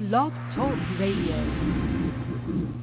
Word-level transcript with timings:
Blog 0.00 0.32
Talk 0.54 0.78
Radio. 0.98 2.79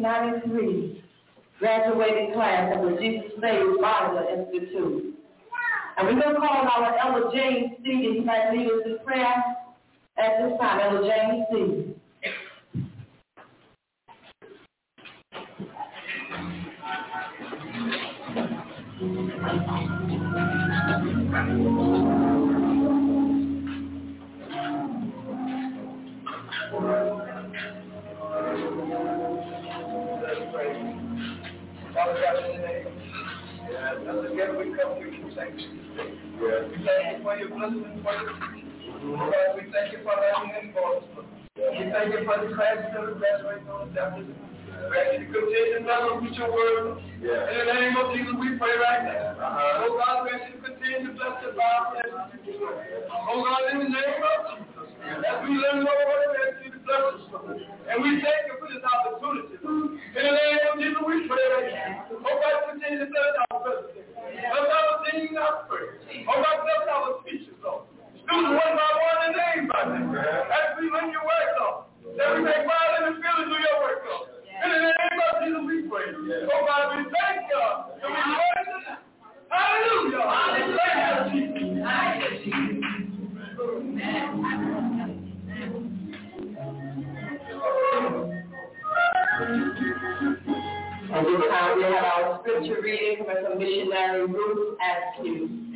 1993 0.00 1.04
graduating 1.58 2.32
class 2.34 2.74
of 2.76 2.82
the 2.82 2.96
Jesus 3.00 3.32
Saves 3.40 3.78
Bible 3.80 4.26
Institute. 4.30 5.14
And 5.96 6.06
we're 6.06 6.22
going 6.22 6.34
to 6.34 6.40
call 6.40 6.68
our 6.68 6.98
Elder 6.98 7.30
James 7.36 7.72
C. 7.82 8.14
He 8.14 8.20
might 8.20 8.52
lead 8.52 8.66
us 8.66 8.82
in 8.86 8.98
prayer 9.04 9.34
at 10.16 10.38
this 10.40 10.58
time. 10.60 10.80
Elder 10.80 11.08
James 11.08 11.44
C. 11.50 11.97
Thank 42.28 42.44
you 42.44 42.52
for 42.92 43.08
the 43.08 43.16
is 43.16 43.16
graduating 43.16 43.72
on 43.72 43.88
the 43.88 44.00
afternoon. 44.04 44.36
We 44.36 45.00
ask 45.00 45.16
you 45.16 45.32
to 45.32 45.32
continue 45.32 45.80
to 45.80 45.80
bless 45.80 46.12
us 46.12 46.20
with 46.20 46.36
your 46.36 46.52
word. 46.52 47.00
Yeah. 47.24 47.56
In 47.56 47.56
the 47.56 47.72
name 47.72 47.96
of 47.96 48.12
Jesus, 48.12 48.36
we 48.36 48.52
pray 48.60 48.76
right 48.76 49.00
now. 49.08 49.32
Uh-huh. 49.32 49.88
Oh 49.88 49.96
God, 49.96 50.28
we 50.28 50.36
ask 50.36 50.44
you 50.52 50.60
to 50.60 50.68
continue 50.68 51.08
to 51.08 51.12
bless 51.16 51.40
the 51.40 51.56
Bible. 51.56 52.04
Oh 52.04 53.40
God, 53.48 53.64
in 53.72 53.80
the 53.80 53.88
name 53.96 54.20
of 54.20 54.60
Jesus. 54.60 54.92
As 55.08 55.40
we 55.40 55.56
learn 55.56 55.88
your 55.88 55.96
word, 56.04 56.28
we 56.28 56.38
ask 56.52 56.56
you 56.68 56.70
to 56.76 56.80
bless 56.84 57.16
us. 57.16 57.64
And 57.88 57.96
we 58.04 58.20
thank 58.20 58.44
you 58.44 58.60
for 58.60 58.68
this 58.68 58.84
opportunity. 58.84 59.56
In 59.64 60.22
the 60.28 60.34
name 60.36 60.60
of 60.68 60.72
Jesus, 60.84 61.00
we 61.00 61.24
pray 61.32 61.46
right 61.48 61.72
now. 61.72 62.12
Oh 62.12 62.36
God, 62.44 62.76
continue 62.76 63.00
to 63.02 63.08
bless 63.08 63.32
our 63.40 63.56
president. 63.64 64.04
Bless 64.12 64.68
our 64.68 65.00
singing, 65.08 65.32
our 65.40 65.64
prayer. 65.64 65.96
Oh 66.28 66.44
God, 66.44 66.56
bless 66.60 66.84
our 66.92 67.24
speeches, 67.24 67.56
Lord. 67.64 67.88
Students 68.28 68.60
one 68.60 68.76
by 68.76 68.92
one 68.92 69.24
and 69.24 69.32
name 69.40 69.64
by 69.72 69.88
name. 69.88 70.12
As 70.12 70.76
we 70.76 70.84
learn 70.92 71.08
your 71.08 71.24
word, 71.24 71.48
Lord. 71.56 71.88
That 72.18 72.28
we 72.36 72.44
may 72.44 72.60
find 72.60 72.92
in 73.00 73.08
the 73.08 73.24
feeling 73.24 73.48
of 73.48 73.56
your 73.56 73.80
work, 73.80 74.04
Lord. 74.04 74.28
In 74.44 74.68
the 74.68 74.84
name 74.84 75.16
of 75.16 75.32
Jesus, 75.40 75.64
we 75.64 75.88
pray. 75.88 76.12
Oh 76.12 76.60
God, 76.68 76.92
we 76.92 77.08
thank 77.08 77.48
you. 77.48 77.56
And 78.04 78.12
we 78.12 78.20
praise 78.36 78.68
you. 78.68 79.00
Hallelujah. 79.48 80.28
Hallelujah. 80.28 81.08
At 91.08 91.24
this 91.24 91.40
time, 91.48 91.72
we 91.78 91.82
have 91.84 92.04
our 92.04 92.40
scripture 92.42 92.80
reading 92.82 93.24
from 93.24 93.38
the 93.44 93.56
missionary 93.56 94.26
Ruth 94.26 94.76
Askew. 94.84 95.68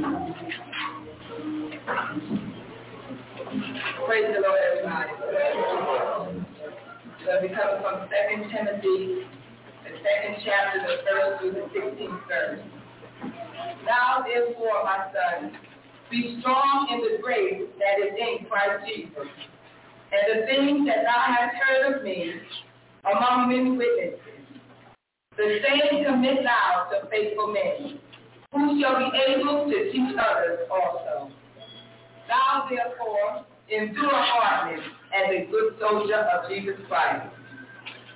Praise 0.00 0.08
the 4.32 4.40
Lord, 4.40 4.60
everybody. 4.72 5.12
So 7.26 7.30
we 7.42 7.48
come 7.48 7.82
from 7.82 8.08
Second 8.08 8.48
Timothy, 8.48 9.28
the 9.84 9.92
second 10.00 10.36
chapter, 10.42 10.80
the 10.80 10.96
first 11.04 11.40
through 11.40 11.52
the 11.52 11.68
sixteenth 11.74 12.20
verse. 12.26 12.60
Now 13.84 14.24
therefore, 14.24 14.84
my 14.84 15.12
son, 15.12 15.52
be 16.10 16.38
strong 16.40 16.88
in 16.92 17.00
the 17.00 17.18
grace 17.22 17.68
that 17.78 18.00
is 18.02 18.14
in 18.16 18.46
Christ 18.48 18.86
Jesus. 18.86 19.28
And 20.12 20.22
the 20.32 20.46
things 20.46 20.86
that 20.86 21.04
thou 21.04 21.24
hast 21.28 21.54
heard 21.62 21.82
of 21.94 22.02
me 22.04 22.40
among 23.04 23.48
many 23.50 23.76
witnesses, 23.76 24.18
the 25.36 25.60
same 25.60 26.04
commit 26.06 26.42
thou 26.42 26.88
to 26.90 27.06
faithful 27.10 27.48
men, 27.52 28.00
who 28.52 28.80
shall 28.80 28.98
be 28.98 29.10
able 29.28 29.70
to 29.70 29.92
teach 29.92 30.16
others 30.18 30.60
also. 30.70 31.30
Thou 32.28 32.66
therefore 32.68 33.46
endure 33.70 34.10
hardness 34.12 34.84
as 35.14 35.30
a 35.30 35.50
good 35.50 35.74
soldier 35.80 36.16
of 36.16 36.50
Jesus 36.50 36.74
Christ. 36.88 37.26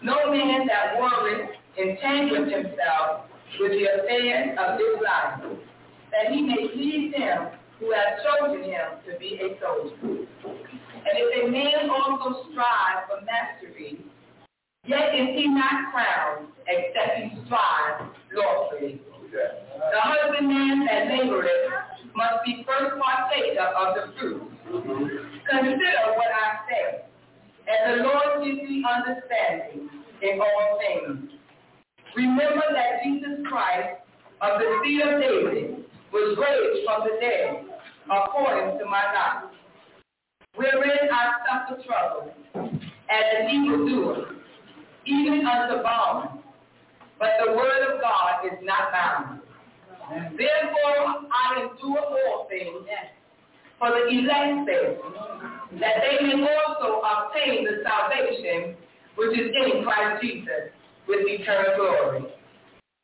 No 0.02 0.30
man 0.30 0.66
that 0.66 0.98
worrieth 1.00 1.50
entangles 1.78 2.52
himself 2.52 3.26
with 3.60 3.72
the 3.72 3.84
affairs 3.84 4.58
of 4.58 4.78
this 4.78 5.02
life, 5.02 5.58
that 6.10 6.32
he 6.32 6.42
may 6.42 6.68
please 6.74 7.14
him 7.14 7.48
who 7.78 7.92
has 7.92 8.18
chosen 8.22 8.64
him 8.64 8.98
to 9.06 9.18
be 9.18 9.38
a 9.40 9.58
soldier. 9.60 9.94
And 10.04 11.14
if 11.14 11.44
a 11.44 11.50
man 11.50 11.90
also 11.90 12.50
strive 12.50 13.06
for 13.08 13.24
mastery, 13.24 14.04
yet 14.86 15.14
is 15.14 15.28
he 15.36 15.48
not 15.48 15.92
crowned, 15.92 16.48
except 16.66 17.18
he 17.18 17.44
strive 17.46 18.08
lawfully. 18.32 19.00
The 19.34 20.00
husbandman 20.00 20.86
that 20.86 21.08
laboreth 21.08 22.14
must 22.14 22.44
be 22.46 22.64
first 22.64 22.94
partaker 23.02 23.66
of 23.66 23.94
the 23.96 24.12
fruit. 24.18 24.42
Consider 25.50 26.14
what 26.14 26.30
I 26.30 26.62
say, 26.70 27.02
and 27.66 27.98
the 27.98 28.04
Lord 28.04 28.44
gives 28.44 28.60
thee 28.60 28.84
understanding 28.86 29.90
in 30.22 30.40
all 30.40 30.78
things. 30.78 31.32
Remember 32.14 32.62
that 32.74 33.02
Jesus 33.02 33.44
Christ 33.48 33.98
of 34.40 34.60
the 34.60 34.80
seed 34.84 35.00
of 35.02 35.20
David 35.20 35.84
was 36.12 36.38
raised 36.38 36.86
from 36.86 37.02
the 37.02 37.18
dead 37.20 37.64
according 38.06 38.78
to 38.78 38.84
my 38.84 39.02
knowledge, 39.12 39.56
wherein 40.54 41.10
I 41.10 41.32
suffer 41.42 41.82
trouble 41.82 42.30
as 42.54 43.24
an 43.40 43.50
evildoer, 43.50 44.36
even 45.06 45.44
unto 45.44 45.82
bonds. 45.82 46.43
But 47.24 47.40
the 47.46 47.52
word 47.56 47.80
of 47.88 48.02
God 48.02 48.44
is 48.44 48.58
not 48.62 48.92
bound. 48.92 49.40
Therefore 50.36 51.24
I 51.32 51.62
endure 51.62 52.04
all 52.04 52.46
things 52.50 52.84
for 53.78 53.88
the 53.88 54.12
elect's 54.12 54.68
sake, 54.68 55.00
that 55.80 56.04
they 56.04 56.26
may 56.26 56.44
also 56.44 57.00
obtain 57.00 57.64
the 57.64 57.80
salvation 57.80 58.76
which 59.16 59.38
is 59.40 59.56
in 59.56 59.84
Christ 59.84 60.20
Jesus 60.20 60.68
with 61.08 61.20
eternal 61.24 61.72
glory. 61.76 62.24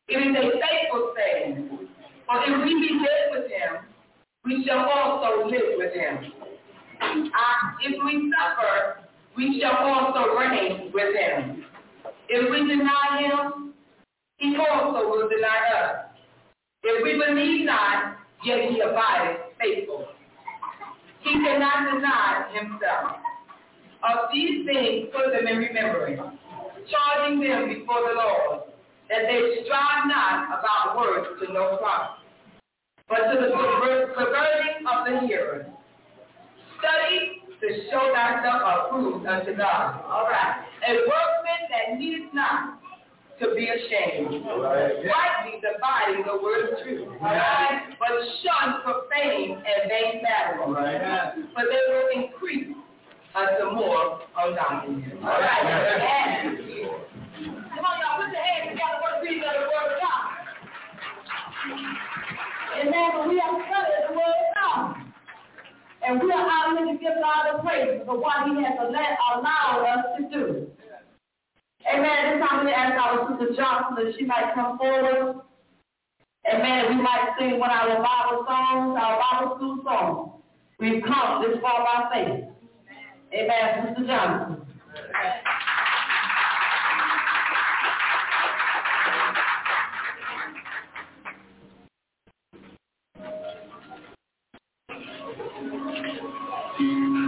It 0.09 0.19
is 0.19 0.37
a 0.37 0.51
faithful 0.61 1.15
saying, 1.17 1.89
for 2.27 2.45
if 2.45 2.63
we 2.63 2.75
be 2.75 3.01
dead 3.03 3.31
with 3.33 3.51
him, 3.51 3.87
we 4.45 4.67
shall 4.67 4.85
also 4.87 5.49
live 5.49 5.79
with 5.79 5.95
him. 5.95 6.31
Uh, 7.01 7.57
if 7.81 7.97
we 8.05 8.31
suffer, 8.37 8.99
we 9.35 9.59
shall 9.63 9.79
also 9.79 10.37
reign 10.37 10.91
with 10.93 11.17
him. 11.17 11.65
If 12.29 12.51
we 12.51 12.69
deny 12.69 13.23
him, 13.23 13.70
he 14.41 14.57
also 14.57 15.07
will 15.09 15.29
deny 15.29 15.61
us. 15.85 15.97
If 16.83 17.05
we 17.05 17.13
believe 17.13 17.67
not, 17.67 18.17
yet 18.43 18.71
he 18.71 18.81
abideth 18.81 19.53
faithful. 19.61 20.09
He 21.23 21.33
cannot 21.45 21.93
deny 21.93 22.49
himself. 22.57 23.21
Of 24.03 24.33
these 24.33 24.65
things 24.65 25.13
put 25.13 25.31
them 25.37 25.47
in 25.47 25.59
remembrance, 25.59 26.41
charging 26.89 27.41
them 27.41 27.69
before 27.69 28.01
the 28.09 28.17
Lord, 28.17 28.61
that 29.11 29.29
they 29.29 29.63
strive 29.65 30.09
not 30.09 30.59
about 30.59 30.97
words 30.97 31.29
to 31.41 31.53
no 31.53 31.77
profit, 31.77 32.25
but 33.11 33.29
to 33.29 33.41
the 33.45 33.53
perverting 34.17 34.87
of 34.89 35.05
the 35.05 35.27
hearers. 35.27 35.67
Study 36.81 37.45
to 37.61 37.69
show 37.93 38.11
thyself 38.15 38.89
approved 38.89 39.27
unto 39.27 39.55
God. 39.55 40.01
All 40.09 40.25
right. 40.25 40.65
A 40.89 40.93
workman 40.97 41.63
that 41.69 41.99
needs 41.99 42.33
not 42.33 42.80
to 43.41 43.55
be 43.57 43.69
ashamed. 43.69 44.45
Right. 44.45 45.01
Rightly 45.01 45.61
dividing 45.65 46.25
the 46.27 46.37
word 46.43 46.73
of 46.73 46.83
truth. 46.85 47.09
Right. 47.21 47.97
But 47.99 48.13
shun 48.45 48.83
profane 48.85 49.57
and 49.57 49.89
vain 49.89 50.23
babble. 50.23 50.73
Right. 50.75 51.33
For 51.55 51.65
they 51.65 51.83
will 51.89 52.09
increase 52.23 52.77
unto 53.35 53.75
more 53.75 54.21
ungodliness. 54.37 55.17
All 55.23 55.41
right. 55.41 55.65
Amen. 55.65 56.61
Come 57.75 57.85
on, 57.85 57.97
y'all. 58.01 58.21
Put 58.21 58.33
your 58.33 58.45
hands 58.45 58.77
together 58.77 59.01
for 59.01 59.25
the 59.25 59.41
word 59.41 59.89
of 59.89 60.01
God. 60.05 60.41
Amen. 62.81 63.29
We 63.29 63.41
have 63.41 63.57
studied 63.65 64.05
the 64.09 64.13
word 64.15 64.37
of 64.37 64.49
God. 64.55 65.01
And 66.03 66.21
we 66.21 66.33
are 66.33 66.45
honoring 66.45 66.97
to 66.97 67.03
give 67.03 67.13
God 67.21 67.57
the 67.57 67.63
praise 67.63 68.01
for 68.07 68.19
what 68.19 68.49
he 68.49 68.63
has 68.65 68.77
allowed 68.81 69.85
us 69.85 70.05
to 70.19 70.29
do. 70.29 70.67
Amen. 71.89 72.05
At 72.05 72.35
this 72.35 72.49
time, 72.49 72.61
I'm 72.61 72.65
going 72.65 72.75
to 72.75 72.79
ask 72.79 73.01
our 73.01 73.39
sister 73.39 73.55
Johnson 73.57 74.05
that 74.05 74.15
she 74.19 74.25
might 74.25 74.53
come 74.55 74.79
forward. 74.79 75.41
Amen. 76.53 76.97
We 76.97 77.03
might 77.03 77.35
sing 77.39 77.59
one 77.59 77.71
of 77.71 77.77
our 77.77 78.03
Bible 78.03 78.45
songs, 78.47 78.99
our 79.01 79.21
Bible 79.21 79.57
school 79.57 79.79
songs. 79.85 80.43
We've 80.79 81.03
come 81.03 81.43
this 81.43 81.61
far 81.61 81.85
by 81.85 82.11
faith. 82.13 82.45
Amen. 83.35 83.89
Sister 83.89 84.07
Johnson. 84.07 84.67
Amen. 96.81 97.20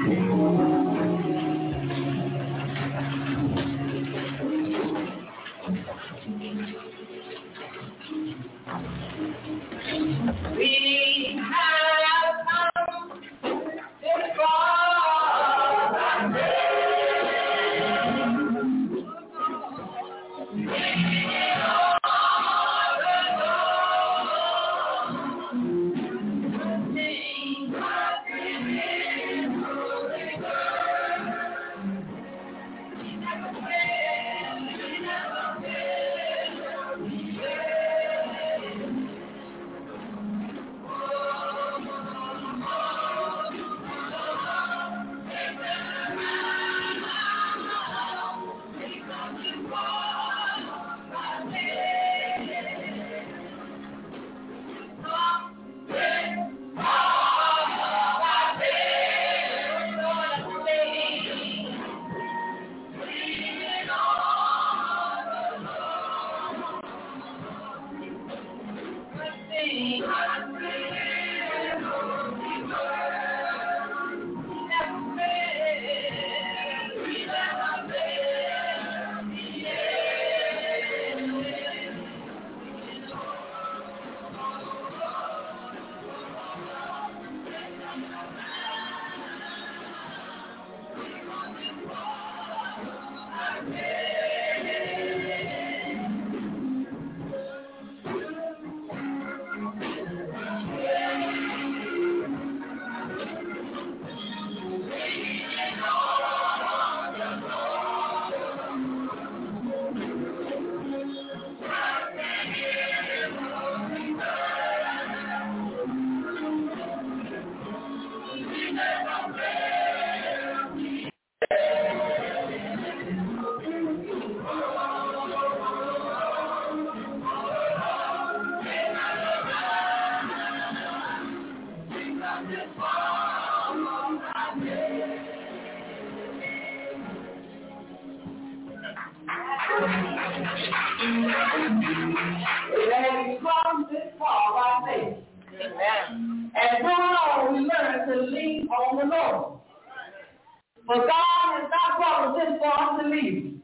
But 151.02 151.08
God 151.08 151.60
has 151.60 151.70
not 151.70 151.98
brought 151.98 152.28
us 152.28 152.34
this 152.38 152.60
far 152.60 153.02
to 153.02 153.08
leave. 153.08 153.58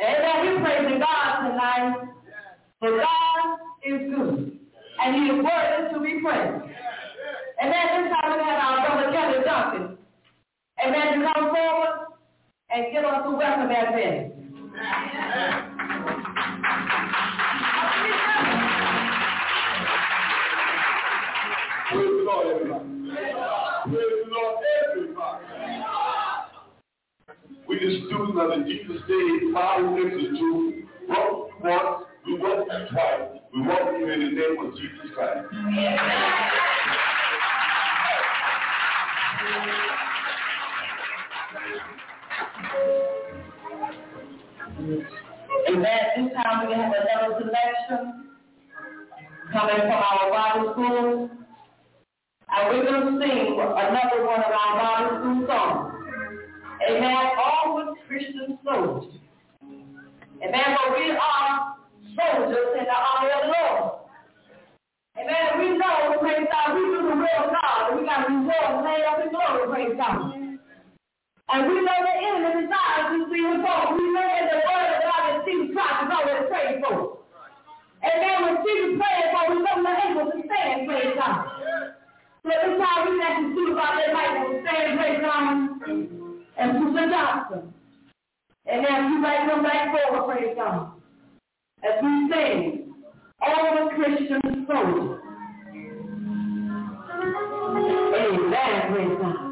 Amen. 0.00 0.40
We're 0.40 0.64
praising 0.64 0.98
God 0.98 1.48
tonight. 1.48 2.08
For 2.78 2.96
God 2.96 3.58
is 3.84 4.00
good. 4.08 4.58
And 5.02 5.16
he 5.16 5.22
is 5.28 5.44
worthy 5.44 5.92
to 5.92 6.00
be 6.00 6.22
praised. 6.22 6.64
And 7.60 7.70
then 7.70 8.04
this 8.04 8.12
time 8.12 8.32
we 8.32 8.44
have 8.44 8.56
our 8.56 8.86
brother 8.86 9.12
Kelly 9.12 9.44
Duncan. 9.44 9.98
Amen. 10.82 11.18
to 11.18 11.32
come 11.34 11.54
forward 11.54 12.06
and 12.70 12.92
get 12.92 13.04
us 13.04 13.22
to 13.24 13.30
welcome 13.32 13.68
that 13.68 13.94
man. 13.94 14.32
Praise 21.90 22.08
the 22.08 22.24
Lord, 22.24 22.46
everybody. 22.56 22.99
This 27.80 27.96
student 28.08 28.36
students 28.36 28.60
of 28.60 28.66
Jesus 28.66 29.00
Day 29.08 29.52
five 29.54 29.80
things 29.94 30.12
to 30.12 30.36
do. 30.36 30.84
What 31.06 31.48
you 31.48 31.64
want, 31.64 32.06
we 32.26 32.32
want 32.34 32.68
you 32.68 32.80
twice. 32.92 33.40
We 33.54 33.62
want 33.62 33.98
you 33.98 34.04
in 34.12 34.20
the 34.20 34.26
name 34.36 34.56
of 34.60 34.76
Jesus 34.76 35.08
Christ. 35.16 35.48
And 45.66 45.80
at 45.86 46.04
this 46.18 46.28
time 46.36 46.68
we 46.68 46.74
have 46.74 46.92
another 46.92 47.40
selection 47.40 48.28
coming 49.54 49.80
from 49.80 50.02
our 50.04 50.28
Bible 50.28 50.72
school. 50.74 51.30
And 52.52 52.62
we're 52.68 52.84
going 52.84 53.18
to 53.18 53.24
sing 53.24 53.56
another 53.56 54.26
one 54.26 54.40
of 54.44 54.52
our 54.52 54.76
Bible 54.76 55.16
school 55.16 55.46
songs. 55.46 55.99
Amen. 56.88 57.26
All 57.36 57.60
Always 57.66 57.96
Christian 58.08 58.58
soldiers. 58.64 59.12
Amen. 59.62 60.68
But 60.76 60.96
we 60.96 61.12
are 61.12 61.76
soldiers 62.16 62.68
in 62.78 62.84
the 62.84 62.96
army 62.96 63.30
of 63.36 63.42
the 63.44 63.52
Lord. 63.52 64.00
Amen. 65.20 65.46
We 65.60 65.76
know, 65.76 66.16
praise 66.20 66.48
God, 66.48 66.74
we 66.74 66.80
do 66.80 67.04
the 67.04 67.16
will 67.20 67.40
of 67.44 67.52
God. 67.52 68.00
We 68.00 68.06
got 68.06 68.24
to 68.24 68.28
be 68.32 68.38
well 68.48 68.80
laid 68.80 69.04
up 69.04 69.20
in 69.20 69.28
glory, 69.28 69.68
praise 69.68 69.96
God. 70.00 70.32
And 71.52 71.66
we 71.68 71.76
know 71.84 71.98
the 72.00 72.14
enemy 72.16 72.64
desires 72.64 73.06
to 73.12 73.18
see 73.28 73.42
him 73.42 73.60
fall. 73.60 73.92
We 73.92 74.06
know 74.14 74.24
that 74.24 74.48
the 74.48 74.60
word 74.64 74.88
of 74.96 75.02
God 75.04 75.22
and 75.34 75.42
Jesus 75.44 75.76
Christ 75.76 75.98
is 76.00 76.10
always 76.16 76.42
prayed 76.48 76.80
for. 76.80 77.20
Amen. 78.00 78.36
When 78.40 78.56
Jesus 78.64 78.96
prays, 78.96 79.28
praying 79.28 79.30
for, 79.36 79.44
we 79.52 79.56
know 79.60 79.76
we're 79.84 80.00
able 80.08 80.26
to 80.32 80.38
stand, 80.48 80.88
praise 80.88 81.12
God. 81.18 81.44
So 82.40 82.48
this 82.48 82.74
time 82.80 83.00
we 83.04 83.20
have 83.20 83.36
to 83.36 83.48
do 83.52 83.64
about 83.76 84.00
that 84.00 84.10
life 84.16 84.36
and 84.40 84.64
stand, 84.64 84.88
praise 84.96 85.20
God 85.20 86.29
and 86.60 86.72
Susan 86.78 87.10
Johnson. 87.10 87.74
And 88.66 88.86
as 88.86 89.10
you 89.10 89.18
might 89.18 89.48
come 89.48 89.62
back 89.62 89.90
forward, 89.90 90.26
praise 90.34 90.54
God, 90.54 90.92
as 91.82 92.02
we 92.02 92.30
sing, 92.30 92.94
all 93.40 93.74
the 93.74 93.90
Christian 93.96 94.66
soldiers. 94.68 95.20
Amen, 98.20 98.92
praise 98.92 99.16
God. 99.20 99.50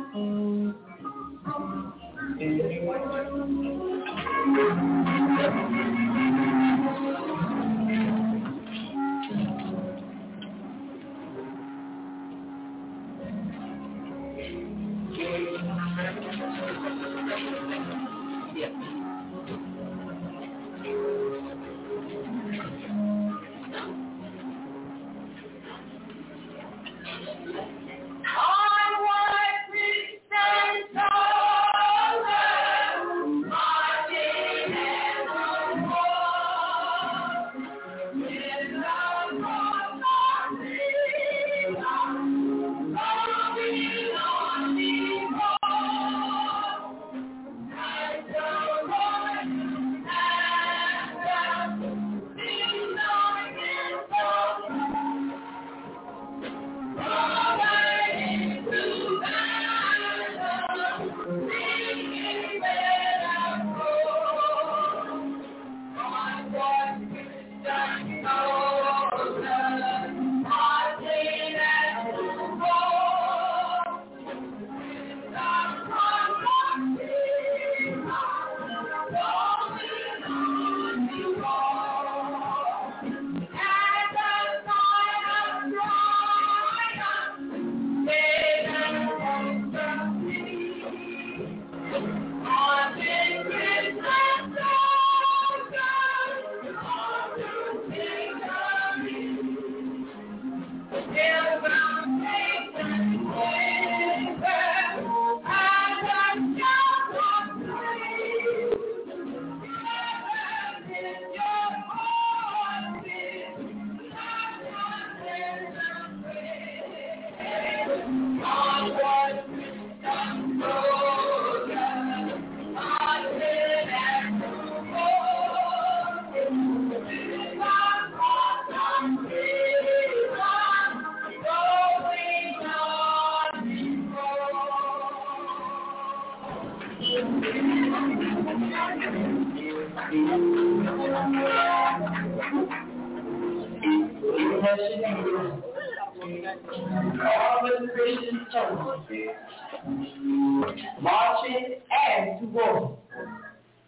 Marching 151.00 151.80
and 151.90 152.40
to 152.40 152.46
war 152.46 152.98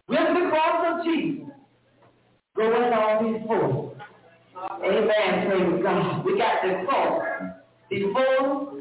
with 0.08 0.18
the 0.18 0.50
cross 0.50 1.00
of 1.00 1.04
Jesus 1.04 1.46
going 2.56 2.92
on 2.92 3.32
before. 3.32 3.96
Amen. 4.84 5.46
Praise 5.46 5.82
God. 5.82 6.24
We 6.24 6.38
got 6.38 6.62
the 6.62 6.84
cross 6.86 7.22
before. 7.88 8.74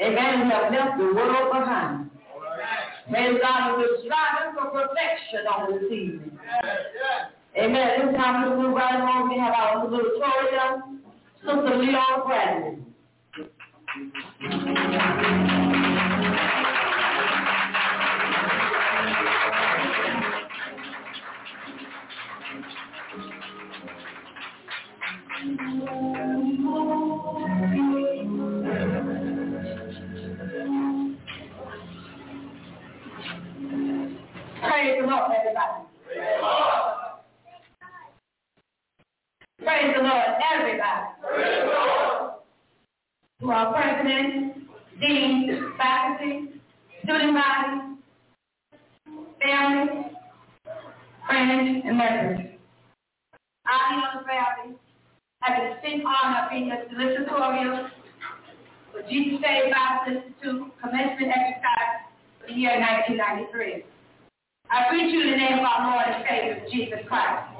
Amen. 0.00 0.46
We 0.46 0.50
have 0.52 0.72
left 0.72 0.98
the 0.98 1.04
world 1.04 1.52
behind. 1.52 2.10
Praise 3.10 3.38
God. 3.42 3.78
We're 3.78 3.98
striving 4.04 4.54
for 4.54 4.70
perfection 4.70 5.46
on 5.46 5.72
this 5.72 5.84
evening. 5.92 6.38
Amen. 7.56 8.06
This 8.06 8.16
time 8.16 8.50
we 8.50 8.62
move 8.62 8.74
right 8.74 8.96
along. 9.00 9.28
We 9.30 9.38
have 9.38 9.52
our 9.52 9.84
little 9.84 10.10
Toria, 10.18 10.82
Sister 11.40 11.76
Leon 11.76 12.26
Bradley. 12.26 12.78
Praise 25.72 25.80
the 35.00 35.06
Lord, 35.06 35.32
everybody. 35.32 35.80
Praise 39.64 39.94
the 39.96 40.02
Lord, 40.02 40.28
everybody. 40.52 41.06
To 43.40 43.50
our 43.50 43.72
president, 43.72 44.68
dean, 45.00 45.72
faculty, 45.78 46.60
student 47.02 47.34
body, 47.34 47.80
family, 49.40 50.04
friends, 51.26 51.82
and 51.86 51.96
members. 51.96 52.40
I, 53.64 53.94
Leona 53.94 54.22
Bradley, 54.24 54.76
have 55.42 55.58
the 55.58 55.74
distinct 55.74 56.06
honor 56.06 56.44
of 56.44 56.50
being 56.50 56.70
a 56.70 56.86
solicitorial 56.90 57.90
for 58.92 59.02
Jesus 59.10 59.40
Saves 59.42 59.74
Bible 59.74 60.16
Institute 60.16 60.72
commencement 60.78 61.32
exercise 61.34 62.06
for 62.40 62.46
the 62.46 62.54
year 62.54 62.78
1993. 62.78 63.84
I 64.70 64.88
greet 64.88 65.10
you 65.10 65.20
in 65.22 65.30
the 65.32 65.36
name 65.36 65.58
of 65.58 65.64
our 65.64 65.90
Lord 65.90 66.06
and 66.06 66.24
Savior, 66.24 66.64
Jesus 66.70 67.00
Christ, 67.08 67.50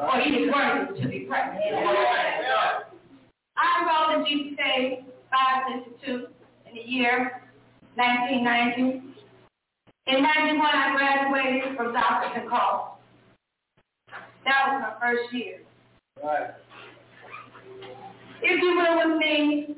for 0.00 0.20
he 0.20 0.44
is 0.44 0.52
worthy 0.52 1.00
to 1.00 1.08
be 1.08 1.20
praised. 1.26 1.56
I 3.56 3.66
enrolled 3.80 4.20
in 4.20 4.26
Jesus 4.28 4.56
Saves 4.60 5.02
Bible 5.32 5.80
Institute 5.80 6.28
in 6.68 6.74
the 6.76 6.84
year 6.84 7.42
1990. 7.96 9.10
In 10.06 10.22
91, 10.22 10.60
I 10.62 10.92
graduated 10.96 11.76
from. 11.76 11.94
St. 12.34 12.48
Carl. 12.48 12.98
That 14.44 14.72
was 14.72 14.82
my 14.82 14.92
first 15.00 15.32
year. 15.32 15.60
Right. 16.22 16.50
If 18.42 18.62
you 18.62 18.74
will 18.74 18.96
with 19.10 19.18
me, 19.18 19.76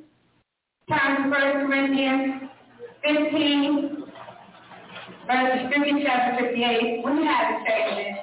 turn 0.89 1.25
to 1.25 1.31
1 1.31 1.67
Corinthians 1.67 2.51
15, 3.03 4.05
verses 5.27 5.73
50, 5.75 6.05
chapter 6.05 6.45
58. 6.45 7.05
When 7.05 7.17
you 7.17 7.25
have 7.25 7.55
it, 7.55 7.61
say 7.67 8.23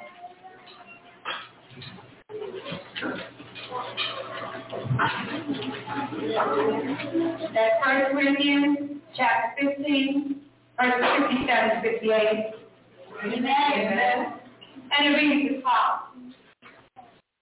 That's 7.54 7.76
1 7.86 8.12
Corinthians 8.12 8.78
chapter 9.16 9.76
15, 9.78 10.42
verses 10.80 11.06
57 11.30 11.70
to 11.70 11.82
58. 11.82 12.60
Amen. 13.26 14.34
And 14.92 15.06
it 15.06 15.18
reads 15.18 15.56
as 15.58 15.64
follows. 15.64 16.34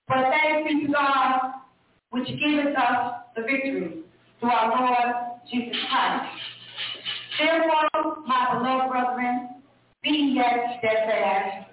But 0.07 0.31
thanks 0.31 0.69
be 0.69 0.87
to 0.87 0.93
God, 0.93 1.46
which 2.11 2.27
giveth 2.27 2.75
us 2.75 3.13
the 3.35 3.41
victory 3.43 4.03
through 4.39 4.49
our 4.49 4.69
Lord 4.69 5.15
Jesus 5.51 5.75
Christ. 5.89 6.29
Therefore, 7.39 8.17
my 8.25 8.53
beloved 8.53 8.89
brethren, 8.91 9.49
be 10.03 10.33
yet 10.35 10.79
steadfast, 10.79 11.69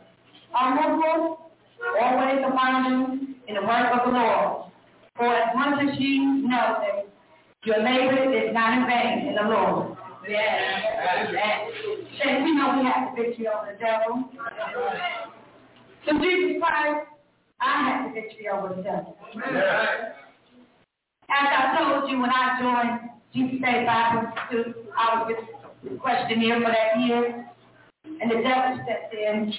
unmovable, 0.55 1.51
always 2.01 2.45
abounding 2.47 3.35
in 3.49 3.55
the 3.55 3.63
work 3.63 3.93
of 3.93 4.13
the 4.13 4.19
Lord. 4.19 4.71
For 5.17 5.33
as 5.33 5.55
much 5.55 5.81
as 5.83 5.99
ye 6.01 6.19
know 6.19 6.79
that 6.81 7.07
your 7.65 7.79
labor 7.79 8.35
is 8.35 8.53
not 8.53 8.79
in 8.79 8.87
vain 8.87 9.29
in 9.29 9.35
the 9.37 9.43
Lord. 9.43 9.97
Yes. 10.29 10.81
Say, 12.23 12.43
we 12.43 12.55
know 12.55 12.79
we 12.79 12.85
have 12.85 13.15
the 13.15 13.23
victory 13.23 13.47
over 13.49 13.73
the 13.73 13.79
devil. 13.79 14.25
So 16.07 16.19
Jesus 16.19 16.61
Christ, 16.61 17.09
I 17.61 17.89
have 17.89 18.15
the 18.15 18.21
victory 18.21 18.49
over 18.53 18.75
the 18.75 18.83
devil. 18.83 19.17
As 21.31 21.49
I 21.49 21.79
told 21.79 22.11
you 22.11 22.21
when 22.21 22.31
I 22.31 22.61
joined 22.61 23.11
Jesus 23.33 23.61
Saves 23.65 23.87
Bible 23.87 24.29
Institute, 24.29 24.77
I 24.97 25.23
was 25.23 25.35
with 25.83 25.99
questionnaire 25.99 26.61
for 26.61 26.71
that 26.71 27.01
year, 27.01 27.47
and 28.05 28.31
the 28.31 28.43
devil 28.43 28.79
stepped 28.85 29.13
in, 29.15 29.53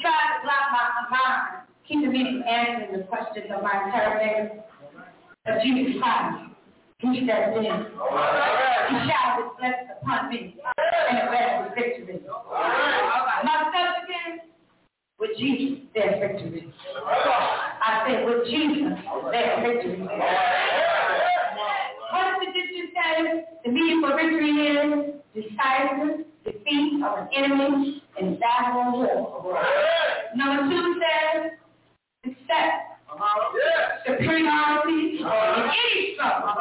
tried 0.00 0.28
to 0.34 0.42
block 0.42 0.64
my 0.72 0.84
mind, 1.10 1.68
keeping 1.86 2.12
me 2.12 2.24
from 2.24 2.42
answering 2.48 2.98
the 2.98 3.04
questions 3.06 3.46
of 3.54 3.62
my 3.62 3.84
interrogator 3.86 4.64
of 5.46 5.62
Jesus 5.62 6.00
Christ. 6.00 6.50
He 6.98 7.24
stepped 7.24 7.56
in. 7.56 7.64
He 7.64 7.68
showered 9.08 9.40
his 9.40 9.52
blessings 9.56 9.90
upon 10.02 10.28
me, 10.28 10.56
and 10.56 11.16
the 11.16 11.30
rest 11.30 11.64
was 11.64 11.72
victory. 11.76 12.20
My 12.20 13.56
subject 13.72 14.09
with 15.20 15.36
Jesus, 15.38 15.84
there's 15.94 16.18
victory. 16.18 16.72
I 17.06 18.06
said, 18.08 18.24
with 18.24 18.46
Jesus, 18.46 18.98
there's 19.30 19.62
victory. 19.62 20.00
What 22.12 22.54
did 22.54 22.70
you 22.74 22.88
say? 22.94 23.44
The 23.64 23.70
meaning 23.70 24.02
for 24.02 24.16
victory 24.16 24.50
is 24.50 25.14
decisive 25.34 26.26
defeat 26.44 27.02
of 27.04 27.18
an 27.18 27.28
enemy 27.36 28.02
in 28.18 28.40
battle 28.40 28.92
war. 28.92 29.62
Number 30.34 30.70
two 30.70 31.00
says 31.00 31.52
success, 32.24 32.72
superiority 34.06 35.18
in 35.18 35.26
any 35.26 36.14
struggle. 36.14 36.54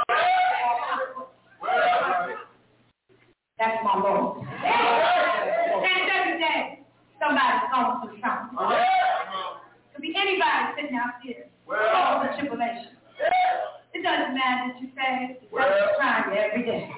That's 3.58 3.84
my 3.84 4.00
Lord. 4.02 4.48
And 4.63 5.29
somebody's 7.19 7.67
going 7.69 7.95
through 8.01 8.17
something. 8.23 8.55
Could 9.93 10.01
be 10.01 10.15
anybody 10.15 10.79
sitting 10.79 10.95
out 10.95 11.19
here 11.21 11.45
going 11.67 12.17
through 12.23 12.49
tribulation. 12.49 12.95
It 13.93 14.01
doesn't 14.03 14.34
matter 14.34 14.71
that 14.71 14.82
you 14.82 14.88
say 14.95 15.36
it's 15.36 15.43
just 15.51 15.95
trying 15.99 16.32
you 16.32 16.39
every 16.39 16.63
day. 16.63 16.89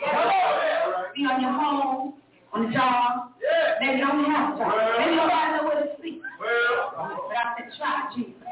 Be 1.16 1.26
on 1.26 1.42
your 1.42 1.52
home, 1.52 2.14
on 2.54 2.68
the 2.68 2.72
job, 2.72 3.32
maybe 3.80 4.00
you 4.00 4.06
don't 4.06 4.26
have 4.26 4.56
a 4.56 4.58
job. 4.58 4.74
Maybe 5.00 5.16
nobody 5.16 5.58
know 5.58 5.64
where 5.64 5.84
to 5.84 5.90
sleep. 6.00 6.22
But 6.38 7.38
I 7.38 7.56
said, 7.58 7.72
try 7.78 8.12
Jesus. 8.16 8.44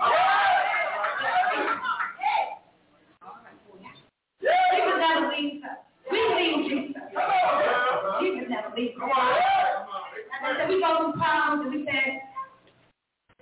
Jesus 4.42 4.96
never 5.00 5.28
leaves 5.36 5.64
us. 5.64 5.78
We 6.10 6.20
leave 6.36 6.70
Jesus. 6.70 7.04
Jesus 8.22 8.48
never 8.50 8.76
leaves 8.76 8.96
us. 8.98 9.79
And 10.40 10.56
I 10.56 10.60
said, 10.60 10.70
we 10.70 10.80
go 10.80 11.12
through 11.12 11.20
problems 11.20 11.68
and 11.68 11.76
we 11.76 11.86
say, 11.86 12.24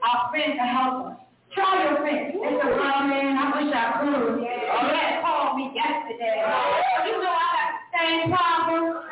our 0.01 0.29
friends 0.29 0.57
will 0.57 0.73
help 0.73 1.05
us. 1.05 1.17
Try 1.53 1.83
your 1.85 1.97
friends. 2.01 2.33
They 2.33 2.53
said, 2.57 2.73
well, 2.73 3.05
man, 3.05 3.37
I 3.37 3.45
wish 3.53 3.69
I 3.69 4.01
could. 4.01 4.13
Oh, 4.13 4.37
you 4.41 4.93
had 4.97 5.21
called 5.21 5.57
me 5.57 5.71
yesterday. 5.77 6.41
You 7.05 7.21
know 7.21 7.29
I 7.29 7.49
got 7.53 7.69
the 7.77 7.85
same 7.93 8.33
problem. 8.33 9.05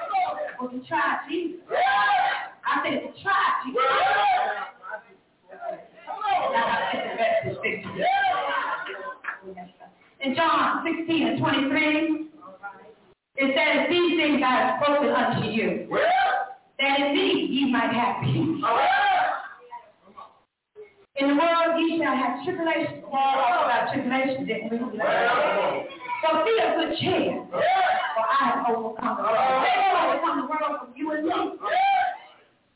Well, 0.59 0.69
to 0.69 0.79
try 0.87 1.25
Jesus. 1.29 1.61
I 1.69 2.81
said, 2.81 3.05
to 3.05 3.09
try 3.21 3.61
Jesus. 3.65 3.81
Now 6.53 6.65
I 6.65 6.89
said 6.91 7.03
the 7.05 7.15
rest 7.21 7.47
is 7.49 7.57
victory. 7.61 8.05
In 10.21 10.35
John 10.35 10.83
16 10.85 11.27
and 11.27 11.39
23, 11.39 12.25
It 13.37 13.53
says, 13.53 13.89
these 13.89 14.17
things 14.17 14.41
I 14.43 14.55
have 14.55 14.81
spoken 14.81 15.09
unto 15.09 15.49
you, 15.49 15.87
that 16.95 17.07
in 17.07 17.15
me 17.15 17.47
ye 17.49 17.71
might 17.71 17.93
have 17.93 18.23
peace. 18.23 18.63
In 21.17 21.29
the 21.29 21.35
world 21.35 21.79
ye 21.79 21.97
shall 21.97 22.11
have 22.11 22.43
tribulation. 22.43 23.01
Paul 23.07 23.39
talked 23.39 23.71
about 23.71 23.93
tribulation, 23.93 24.45
didn't 24.45 24.67
we? 24.67 24.99
So 24.99 26.43
be 26.43 26.59
of 26.59 26.75
good 26.75 26.91
cheer, 26.99 27.39
for 27.47 27.63
I 27.63 28.35
have 28.43 28.67
overcome 28.67 29.15
the 29.15 29.23
world. 29.23 29.39
Uh-huh. 29.39 29.63
They 29.63 29.75
will 29.79 30.11
overcome 30.11 30.37
the 30.43 30.47
world 30.51 30.75
from 30.83 30.91
you 30.93 31.11
and 31.15 31.23
me. 31.23 31.55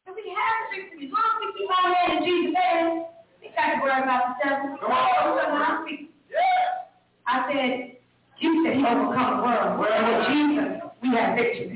So 0.08 0.15
we 0.15 0.23
have 0.32 0.71
victory. 0.71 1.08
As 1.08 1.12
long 1.12 1.36
as 1.36 1.43
we 1.43 1.51
keep 1.60 1.67
our 1.67 1.91
hand 1.91 2.15
in 2.15 2.23
Jesus' 2.23 2.55
hand, 2.55 3.12
we 3.43 3.51
got 3.51 3.75
to 3.75 3.84
worry 3.84 4.03
about 4.08 4.39
the 4.39 4.47
devil. 4.47 4.79
Come 4.79 4.91
on. 4.91 5.60
I 5.60 5.84
speak, 5.84 6.15
yeah. 6.32 6.88
I 7.27 7.43
said, 7.51 7.99
you 8.39 8.63
said 8.63 8.79
he 8.79 8.84
overcome 8.88 9.36
the 9.36 9.43
world. 9.43 9.84
And 9.84 10.03
with 10.15 10.32
Jesus, 10.32 10.79
we 11.03 11.12
have 11.12 11.36
victory. 11.36 11.75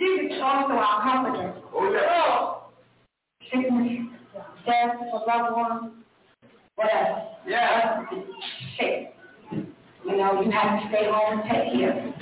Jesus 0.00 0.32
is 0.32 0.40
also 0.42 0.72
our 0.72 1.02
comforter. 1.02 1.54
Oh, 1.74 1.92
yeah. 1.92 2.56
Sickness, 3.52 4.08
death, 4.64 4.96
for 5.10 5.22
loved 5.28 5.54
ones, 5.54 5.92
whatever. 6.76 7.22
Yeah. 7.46 8.06
Sick. 8.78 9.14
You 9.52 10.16
know, 10.16 10.40
you 10.40 10.50
have 10.50 10.80
to 10.80 10.88
stay 10.88 11.04
home 11.04 11.40
and 11.40 11.50
take 11.50 11.78
care. 11.78 12.14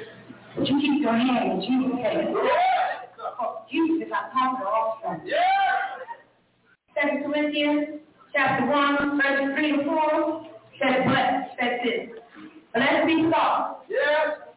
But 0.56 0.66
you 0.66 0.80
keep 0.80 1.02
your 1.02 1.16
hand 1.16 1.52
in 1.52 1.60
Jesus' 1.60 2.02
hand. 2.02 2.34
Oh, 3.40 3.62
Jesus 3.70 4.08
is 4.08 4.12
our 4.12 4.28
comforter 4.32 4.68
also. 4.68 5.22
Yeah. 5.24 5.38
Second 6.94 7.24
Corinthians 7.24 8.00
chapter 8.34 8.66
1, 8.66 9.20
verses 9.22 9.54
3 9.54 9.70
and 9.70 9.84
4 9.86 10.46
says, 10.82 10.96
bless, 11.06 11.48
says 11.60 11.78
this. 11.84 12.18
Blessed 12.74 13.06
be 13.06 13.30
God, 13.30 13.76
Yeah. 13.88 14.47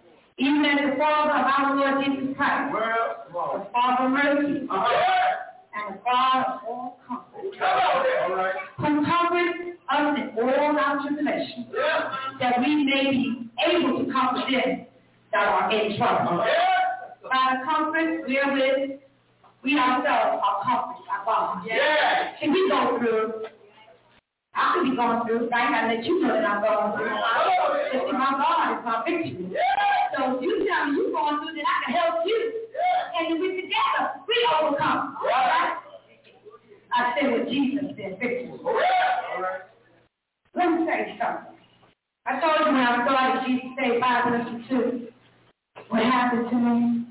Even 0.42 0.66
as 0.66 0.92
the 0.92 0.98
Father 0.98 1.32
of 1.38 1.46
our 1.46 1.76
Lord 1.78 2.06
Jesus 2.06 2.36
Christ, 2.36 2.74
Well, 2.74 3.26
come 3.28 3.36
on. 3.38 3.60
the 3.60 3.66
Father 3.72 4.06
of 4.06 4.12
mercy, 4.12 4.68
Uh-huh. 4.70 5.78
and 5.78 5.96
the 5.96 6.00
God 6.04 6.46
of 6.46 6.60
all 6.68 7.00
comfort, 7.08 7.58
Come 7.58 7.68
on. 7.70 8.32
All 8.32 8.36
right. 8.36 8.56
who 8.78 9.06
comforts 9.06 9.60
us 9.90 10.18
in 10.18 10.40
all 10.40 10.78
our 10.80 11.02
tribulation, 11.02 11.68
Yeah. 11.72 12.16
that 12.40 12.60
we 12.60 12.84
may 12.84 13.12
be 13.12 13.50
able 13.68 14.04
to 14.06 14.12
comfort 14.12 14.50
them 14.52 14.86
that 15.32 15.48
are 15.48 15.72
in 15.72 15.98
trouble. 15.98 16.44
Yeah. 16.46 16.68
By 17.24 17.56
the 17.56 17.66
comfort 17.66 18.28
wherewith 18.28 19.00
we 19.64 19.78
ourselves 19.78 20.42
are 20.44 20.64
comforted 20.64 21.06
by 21.08 21.18
God. 21.26 21.62
Yeah. 21.66 22.34
Can 22.40 22.52
we 22.52 22.68
go 22.70 22.98
through? 22.98 23.46
I 24.54 24.76
could 24.76 24.90
be 24.90 24.96
going 24.96 25.24
through. 25.26 25.50
I 25.52 25.64
ain't 25.64 25.72
gotta 25.72 25.88
let 25.96 26.06
you 26.06 26.22
know 26.22 26.34
that 26.36 26.46
I'm 26.46 26.62
going 26.62 26.92
through. 26.98 28.06
But 28.06 28.20
my 28.20 28.32
God 28.36 28.78
is 28.78 28.86
my 28.86 29.04
victory. 29.06 29.56
So 30.18 30.36
if 30.36 30.42
you 30.44 30.68
tell 30.68 30.86
me 30.88 30.98
you're 30.98 31.12
going 31.12 31.40
through, 31.40 31.56
then 31.56 31.64
I 31.64 31.76
can 31.86 31.96
help 31.96 32.16
you. 32.26 32.40
And 33.18 33.36
if 33.36 33.40
we 33.40 33.62
together, 33.62 34.20
we 34.28 34.36
overcome. 34.60 35.16
All 35.22 35.28
right? 35.28 35.78
I 36.94 37.16
say 37.16 37.32
what 37.32 37.48
Jesus 37.48 37.96
said, 37.96 38.20
victory. 38.20 38.52
Let 40.54 40.72
me 40.72 40.86
say 40.86 41.16
something. 41.16 41.56
I 42.26 42.40
told 42.40 42.60
you 42.60 42.74
when 42.74 42.76
I 42.76 43.06
started 43.06 43.48
Jesus 43.48 43.72
say 43.80 44.00
five 44.00 44.30
minutes 44.30 44.68
two. 44.70 45.08
What 45.88 46.04
happened 46.04 46.50
to 46.50 46.56
me? 46.56 47.06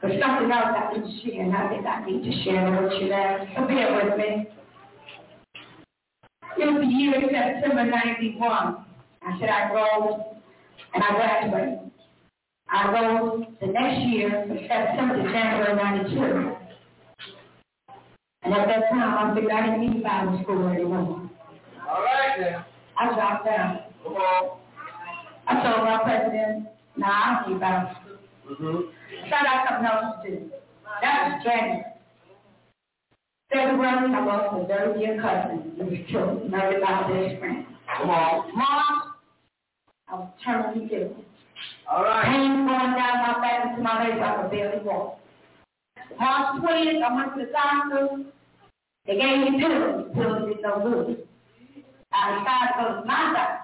But 0.00 0.10
something 0.18 0.50
else 0.50 0.74
I 0.74 0.94
to 0.94 1.00
share, 1.22 1.42
and 1.42 1.54
I 1.54 1.68
think 1.68 1.86
I 1.86 2.04
need 2.04 2.24
to 2.24 2.44
share 2.44 2.66
it 2.66 2.82
with 2.82 3.00
you 3.00 3.08
now. 3.08 3.46
So 3.56 3.66
bear 3.66 3.94
with 3.94 4.18
me. 4.18 4.48
Was 6.62 6.80
the 6.80 6.86
year 6.86 7.14
September 7.20 7.84
91. 7.84 8.40
I 8.46 9.40
said 9.40 9.48
I 9.48 9.74
rose 9.74 10.20
and 10.94 11.02
I 11.02 11.10
graduated. 11.10 11.90
I 12.70 12.92
rose 12.92 13.44
the 13.60 13.66
next 13.66 14.06
year 14.06 14.46
September 14.68 15.16
to 15.16 15.22
January 15.24 15.74
92. 15.74 16.56
And 18.44 18.54
at 18.54 18.68
that 18.68 18.90
time, 18.90 19.32
I 19.32 19.34
figured 19.34 19.52
I 19.52 19.66
didn't 19.66 19.80
need 19.80 20.04
Bible 20.04 20.40
school 20.44 20.68
anymore. 20.68 21.30
All 21.88 22.02
right 22.02 22.38
then. 22.38 22.64
I 22.96 23.12
dropped 23.12 23.44
down. 23.44 23.80
Come 24.04 24.14
on. 24.14 24.58
I 25.48 25.54
told 25.64 25.84
my 25.84 25.98
president, 26.04 26.68
nah, 26.96 27.08
I 27.08 27.42
don't 27.42 27.54
need 27.54 27.60
Bible 27.60 27.90
school. 28.00 28.18
Mm-hmm. 28.54 29.34
I 29.34 29.42
got 29.42 29.68
something 29.68 29.86
else 29.86 30.16
to 30.24 30.30
do. 30.30 30.50
That 31.02 31.24
was 31.24 31.44
January. 31.44 31.91
February, 33.52 34.14
I 34.14 34.24
lost 34.24 34.64
a 34.64 34.66
very 34.66 34.98
dear 34.98 35.20
cousin 35.20 35.72
was 35.92 35.98
killed, 36.10 36.50
murdered 36.50 36.80
by 36.80 37.00
a 37.00 37.28
best 37.28 37.38
friend. 37.38 37.66
Come 37.98 38.10
on. 38.10 38.56
March, 38.56 39.04
I 40.08 40.14
was 40.14 40.28
terminally 40.46 40.90
ill. 40.92 41.24
All 41.90 42.02
right. 42.02 42.24
Pain 42.24 42.66
going 42.66 42.96
down 42.96 43.20
my 43.20 43.38
back 43.40 43.70
into 43.70 43.82
my 43.82 44.08
legs, 44.08 44.20
I 44.22 44.42
could 44.42 44.50
barely 44.50 44.84
walk. 44.84 45.18
March 46.18 46.62
20th, 46.62 47.02
I 47.02 47.14
went 47.14 47.34
to 47.34 47.44
the 47.44 47.52
doctor. 47.52 48.24
They 49.06 49.16
gave 49.18 49.52
me 49.52 49.60
pills. 49.60 50.10
Pills 50.14 50.48
did 50.48 50.62
no 50.62 50.80
good. 50.80 51.28
I 52.12 52.38
decided 52.38 52.72
to 52.72 52.94
go 52.94 53.00
to 53.00 53.06
my 53.06 53.32
doctor. 53.34 53.58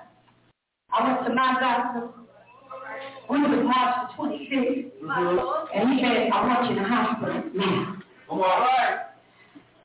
I 0.93 1.09
went 1.09 1.27
to 1.27 1.35
my 1.35 1.57
doctor. 1.61 2.09
We 3.31 3.41
was 3.41 3.65
March 3.65 4.11
the 4.17 4.23
26th. 4.23 4.91
Mm-hmm. 5.03 5.79
And 5.79 5.93
he 5.93 6.03
said, 6.03 6.31
I 6.33 6.47
want 6.47 6.71
you 6.71 6.77
in 6.77 6.83
the 6.83 6.89
hospital 6.89 7.43
now. 7.55 7.97
All 8.31 8.39
right. 8.39 9.08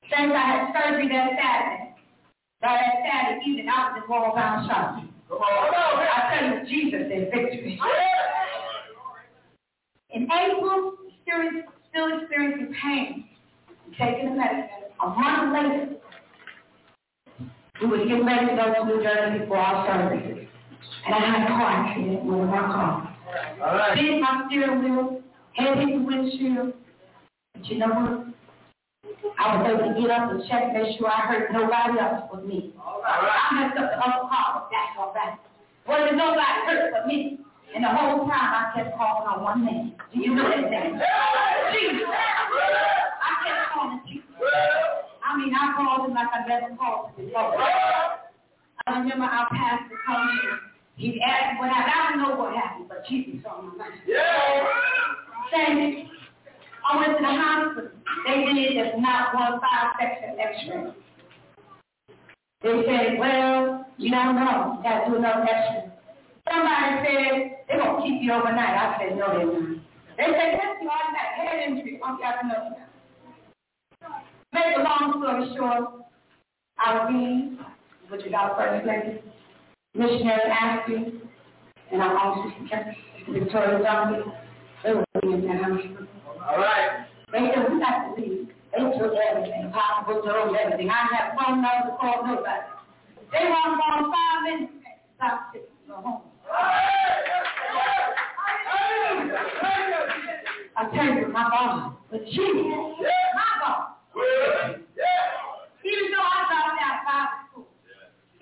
Since 0.10 0.32
I 0.36 0.44
had 0.46 0.74
surgery 0.74 1.08
that 1.10 1.30
Saturday, 1.40 1.96
by 2.62 2.80
that 2.80 2.96
Saturday 3.04 3.46
evening, 3.48 3.70
I 3.70 3.92
was 3.92 4.02
in 4.02 4.10
Wallbound 4.10 4.68
shopping. 4.68 5.10
Come 5.30 5.38
on. 5.38 5.74
Come 5.74 5.76
on. 5.76 6.08
I 6.08 6.20
tell 6.32 6.46
you, 6.50 6.60
Jesus 6.68 7.08
is 7.12 7.32
victory. 7.32 7.80
In 10.12 10.28
April, 10.32 10.94
still, 11.24 11.64
still 11.90 12.20
experiencing 12.20 12.76
pain, 12.82 13.26
taking 13.98 14.30
the 14.30 14.36
medicine. 14.36 14.92
A 15.02 15.10
month 15.10 15.54
later, 15.54 15.96
we 17.82 17.88
were 17.88 18.06
getting 18.06 18.26
ready 18.26 18.48
to 18.48 18.56
go 18.56 18.74
to 18.74 18.86
New 18.86 19.04
Jersey 19.04 19.46
for 19.48 19.58
our 19.58 19.88
services. 19.88 20.48
And 21.06 21.16
I 21.16 21.20
had 21.20 21.44
a 21.44 21.48
car 21.48 21.68
accident 21.68 22.24
with 22.24 22.50
my 22.50 22.58
car. 22.58 23.16
All 23.62 23.76
right. 23.76 23.98
Hit 23.98 24.22
my 24.22 24.46
steering 24.48 24.84
wheel, 24.84 25.22
head 25.54 25.78
hit 25.80 25.98
the 25.98 26.06
windshield. 26.06 26.74
But 27.54 27.66
you 27.66 27.78
know 27.80 27.88
what? 27.88 28.33
I 29.40 29.58
was 29.58 29.66
able 29.66 29.94
to 29.94 30.02
get 30.02 30.12
up 30.12 30.32
and 30.32 30.44
check, 30.48 30.74
make 30.74 30.98
sure 30.98 31.10
I 31.10 31.26
hurt 31.26 31.52
nobody 31.52 32.00
else 32.00 32.30
but 32.32 32.46
me. 32.46 32.74
All 32.78 33.02
right. 33.02 33.50
I 33.52 33.68
messed 33.68 33.78
up 33.80 33.90
the 33.92 34.00
other 34.00 34.30
car, 34.30 34.48
but 34.56 34.70
that's 34.70 34.94
all 34.98 35.14
right. 35.14 35.38
Wasn't 35.88 36.18
nobody 36.18 36.58
hurt 36.70 36.94
but 36.94 37.08
me. 37.08 37.40
And 37.76 37.84
the 37.84 37.90
whole 37.90 38.30
time 38.30 38.54
I 38.54 38.72
kept 38.76 38.96
calling 38.96 39.28
on 39.28 39.42
one 39.42 39.66
name. 39.66 39.96
Do 40.14 40.20
you 40.22 40.36
know 40.36 40.46
that 40.46 40.70
name? 40.70 41.02
Jesus. 41.74 42.06
I 42.14 43.32
kept 43.42 43.74
calling 43.74 44.02
Jesus. 44.06 44.30
I 45.26 45.38
mean, 45.38 45.54
I 45.56 45.74
called 45.76 46.08
him 46.08 46.14
like 46.14 46.30
I 46.30 46.46
never 46.48 46.76
called 46.78 47.10
him 47.18 47.26
before. 47.26 47.58
I 48.86 49.00
remember 49.00 49.26
our 49.26 49.50
pastor 49.50 49.98
coming 50.06 50.38
in. 50.44 50.60
He 50.96 51.22
asked 51.22 51.60
what 51.60 51.70
happened. 51.70 51.94
I 51.96 52.10
don't 52.12 52.22
know 52.22 52.36
what 52.38 52.54
happened, 52.54 52.86
but 52.88 53.06
Jesus 53.10 53.42
on 53.50 53.78
my 53.78 53.90
mind. 53.90 54.02
Yeah. 54.06 54.68
Sandy, 55.50 56.10
I 56.86 56.98
went 56.98 57.18
to 57.18 57.22
the 57.22 57.32
hospital. 57.32 57.90
They 58.28 58.46
did 58.54 58.76
just 58.76 58.98
not 59.00 59.34
one 59.34 59.60
five 59.60 59.96
section 60.00 60.40
x-ray. 60.40 60.94
They 62.62 62.84
said, 62.86 63.20
well, 63.20 63.86
you 63.98 64.12
don't 64.12 64.36
know. 64.36 64.78
You 64.78 64.84
got 64.84 65.06
to 65.06 65.12
do 65.12 65.18
another 65.18 65.44
x-ray. 65.44 65.92
Somebody 66.50 67.08
said, 67.08 67.66
they're 67.68 67.80
going 67.80 67.96
to 67.96 68.08
keep 68.08 68.22
you 68.22 68.34
overnight. 68.34 68.76
I 68.76 68.98
said, 69.00 69.18
no, 69.18 69.28
they're 69.28 69.46
not. 69.46 69.80
They 70.18 70.26
said, 70.26 70.60
that's 70.60 70.80
the 70.80 70.88
automatic 70.88 71.34
head 71.38 71.60
injury. 71.68 72.00
I'm 72.04 72.20
got 72.20 72.42
to 72.42 72.48
know. 72.48 72.78
Make 74.54 74.78
a 74.78 74.82
long 74.84 75.14
story 75.18 75.58
short, 75.58 76.06
our 76.86 77.12
dean, 77.12 77.60
which 78.10 78.26
is 78.26 78.34
our 78.34 78.56
first 78.56 78.86
lady, 78.86 79.22
missionary 79.96 80.52
Ashley, 80.52 81.22
and 81.92 82.02
our 82.02 82.18
own 82.18 82.54
sister, 82.62 82.96
Victoria 83.32 83.84
Donkey, 83.84 84.30
they 84.84 84.94
were 84.94 85.06
in 85.24 85.48
that 85.48 85.64
hospital. 85.64 86.08
All 86.50 86.58
right. 86.58 87.06
They 87.32 87.40
said, 87.54 87.72
we 87.72 87.80
got 87.80 88.16
to 88.16 88.22
leave. 88.22 88.48
They 88.74 88.80
took 88.98 89.14
everything, 89.14 89.72
possible 89.72 90.22
drove 90.24 90.56
everything. 90.56 90.90
I 90.90 91.08
have 91.16 91.38
phone 91.38 91.62
numbers 91.62 91.94
to 91.94 91.98
call 92.00 92.26
nobody. 92.26 92.68
They 93.32 93.46
weren't 93.46 93.78
gone 93.80 94.12
five 94.12 94.44
minutes. 94.44 94.74
Stop 95.16 95.54
sick, 95.54 95.70
go 95.88 95.96
home. 95.96 96.22
I 100.76 100.90
tell 100.94 101.06
you, 101.06 101.28
my 101.32 101.44
God, 101.50 101.96
but 102.12 102.26
Jesus, 102.26 102.36
my 103.36 103.50
God, 103.62 103.94
even 105.86 106.12
though 106.12 106.28
I 106.28 106.40
dropped 106.50 106.82
out 106.82 106.98
of 106.98 107.06
Bible 107.06 107.40
school, 107.52 107.68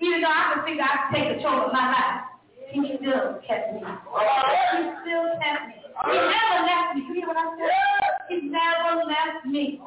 even 0.00 0.20
though 0.22 0.32
I 0.32 0.54
could 0.54 0.64
figure 0.64 0.82
I 0.82 0.84
could 0.96 1.16
take 1.16 1.28
control 1.34 1.66
of 1.66 1.72
my 1.72 1.92
life, 1.92 2.24
he 2.72 2.96
still 2.98 3.38
kept 3.46 3.74
me. 3.74 3.80
He 3.80 4.80
still 5.04 5.28
kept 5.40 5.68
me. 5.68 5.81
He 6.04 6.18
never 6.18 6.56
left 6.66 6.96
me. 6.96 7.02
You 7.08 7.14
hear 7.14 7.26
what 7.28 7.36
I 7.36 7.56
said? 7.56 8.12
He 8.28 8.48
never 8.48 9.04
left 9.04 9.46
me. 9.46 9.80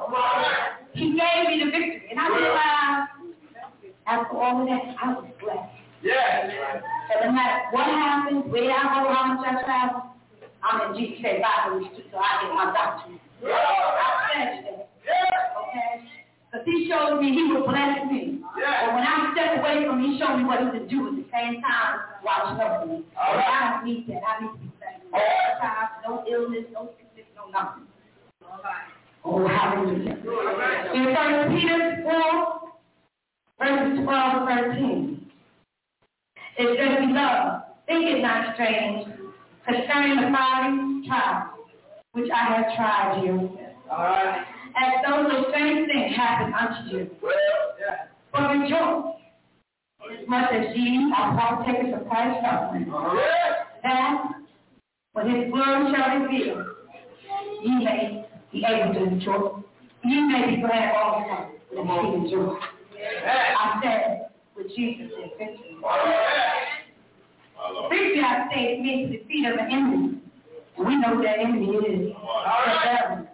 He 0.94 1.04
gave 1.12 1.48
me 1.48 1.64
the 1.64 1.70
victory. 1.70 2.08
And 2.10 2.20
I 2.20 2.28
realized 2.28 3.16
after 4.06 4.36
all 4.36 4.62
of 4.62 4.68
that, 4.68 4.96
I 5.02 5.12
was 5.14 5.26
blessed. 5.40 5.76
Yeah. 6.02 6.46
And 6.46 7.26
No 7.26 7.32
matter 7.32 7.64
what 7.72 7.86
happens, 7.86 8.44
where 8.52 8.70
I 8.70 9.02
go, 9.02 9.12
how 9.12 9.34
much 9.34 9.46
I 9.46 9.62
travel, 9.64 10.02
I'm 10.62 10.94
in 10.94 10.98
Jesus' 10.98 11.22
Bible 11.22 11.90
so 12.10 12.18
I 12.18 12.42
get 12.42 12.54
my 12.54 12.66
doctrine. 12.72 13.20
I 13.44 14.32
pledge 14.32 14.64
that. 14.64 14.90
Okay? 15.58 16.06
Because 16.50 16.64
he 16.66 16.88
showed 16.88 17.20
me 17.20 17.32
he 17.34 17.52
would 17.52 17.66
bless 17.66 18.06
me. 18.10 18.40
But 18.42 18.94
when 18.94 19.04
I 19.04 19.30
step 19.34 19.58
away 19.58 19.84
from 19.86 20.02
him, 20.02 20.12
he 20.12 20.18
showed 20.18 20.38
me 20.38 20.44
what 20.44 20.62
he 20.62 20.70
could 20.70 20.88
do 20.88 21.06
at 21.08 21.14
the 21.14 21.26
same 21.30 21.60
time 21.62 22.00
watching 22.24 22.58
over 22.62 22.86
me. 22.86 23.04
But 23.14 23.42
I 23.42 23.78
don't 23.78 23.84
need 23.84 24.08
that. 24.08 24.22
I 24.26 24.42
need 24.42 24.54
to 24.54 24.65
be 25.12 25.18
thankful. 25.60 26.02
No 26.06 26.24
illness, 26.30 26.64
no 26.72 26.90
sickness, 26.96 27.26
no 27.36 27.50
nothing. 27.50 27.86
All 28.44 28.60
right. 28.62 28.90
Oh, 29.24 29.46
hallelujah. 29.46 30.16
In 30.94 31.12
1 31.12 31.60
Peter 31.60 32.02
4, 32.04 32.66
verses 33.58 34.04
12 34.04 34.48
and 34.48 34.72
13. 34.72 35.30
It 36.58 36.78
says, 36.78 37.06
Beloved, 37.06 37.62
think 37.86 38.04
it 38.06 38.22
not 38.22 38.54
strange 38.54 39.06
concerning 39.66 40.16
the 40.16 40.30
fiery 40.32 41.06
trial 41.06 41.56
which 42.16 42.30
I 42.30 42.56
have 42.56 42.76
tried 42.76 43.22
you. 43.24 43.58
As 43.92 44.92
though 45.06 45.24
the 45.28 45.52
same 45.52 45.86
thing 45.86 46.14
happened 46.16 46.54
unto 46.54 46.96
you. 46.96 47.10
But 48.32 48.50
rejoice, 48.50 49.16
inasmuch 50.00 50.20
as 50.20 50.28
much 50.28 50.52
as 50.52 50.76
ye 50.76 51.12
are 51.14 51.36
partakers 51.36 51.94
of 51.94 52.08
Christ's 52.08 52.40
suffering, 52.42 52.86
that 53.82 54.35
when 55.16 55.30
his 55.30 55.50
glory 55.50 55.94
shall 55.96 56.18
reveal, 56.20 56.66
ye 57.62 57.84
may 57.84 58.26
be 58.52 58.62
able 58.68 58.92
to 58.92 59.02
enjoy. 59.04 59.62
Ye 60.04 60.20
may 60.20 60.56
be 60.56 60.60
glad 60.60 60.94
also 60.94 61.52
with 61.70 61.78
exceeding 61.78 62.28
joy. 62.30 62.58
I 63.26 63.80
said, 63.82 64.28
with 64.54 64.68
Jesus 64.76 65.10
in 65.16 65.30
victory. 65.38 65.76
Briefly, 67.88 68.20
I 68.20 68.46
say 68.52 68.60
it 68.74 68.82
means 68.82 69.10
the 69.10 69.16
defeat 69.16 69.46
of 69.46 69.56
the 69.56 69.62
enemy. 69.62 70.20
We 70.76 70.96
know 70.96 71.22
that 71.22 71.38
enemy 71.38 71.66
is 71.66 72.12
the 72.12 72.74
devil. 72.84 73.26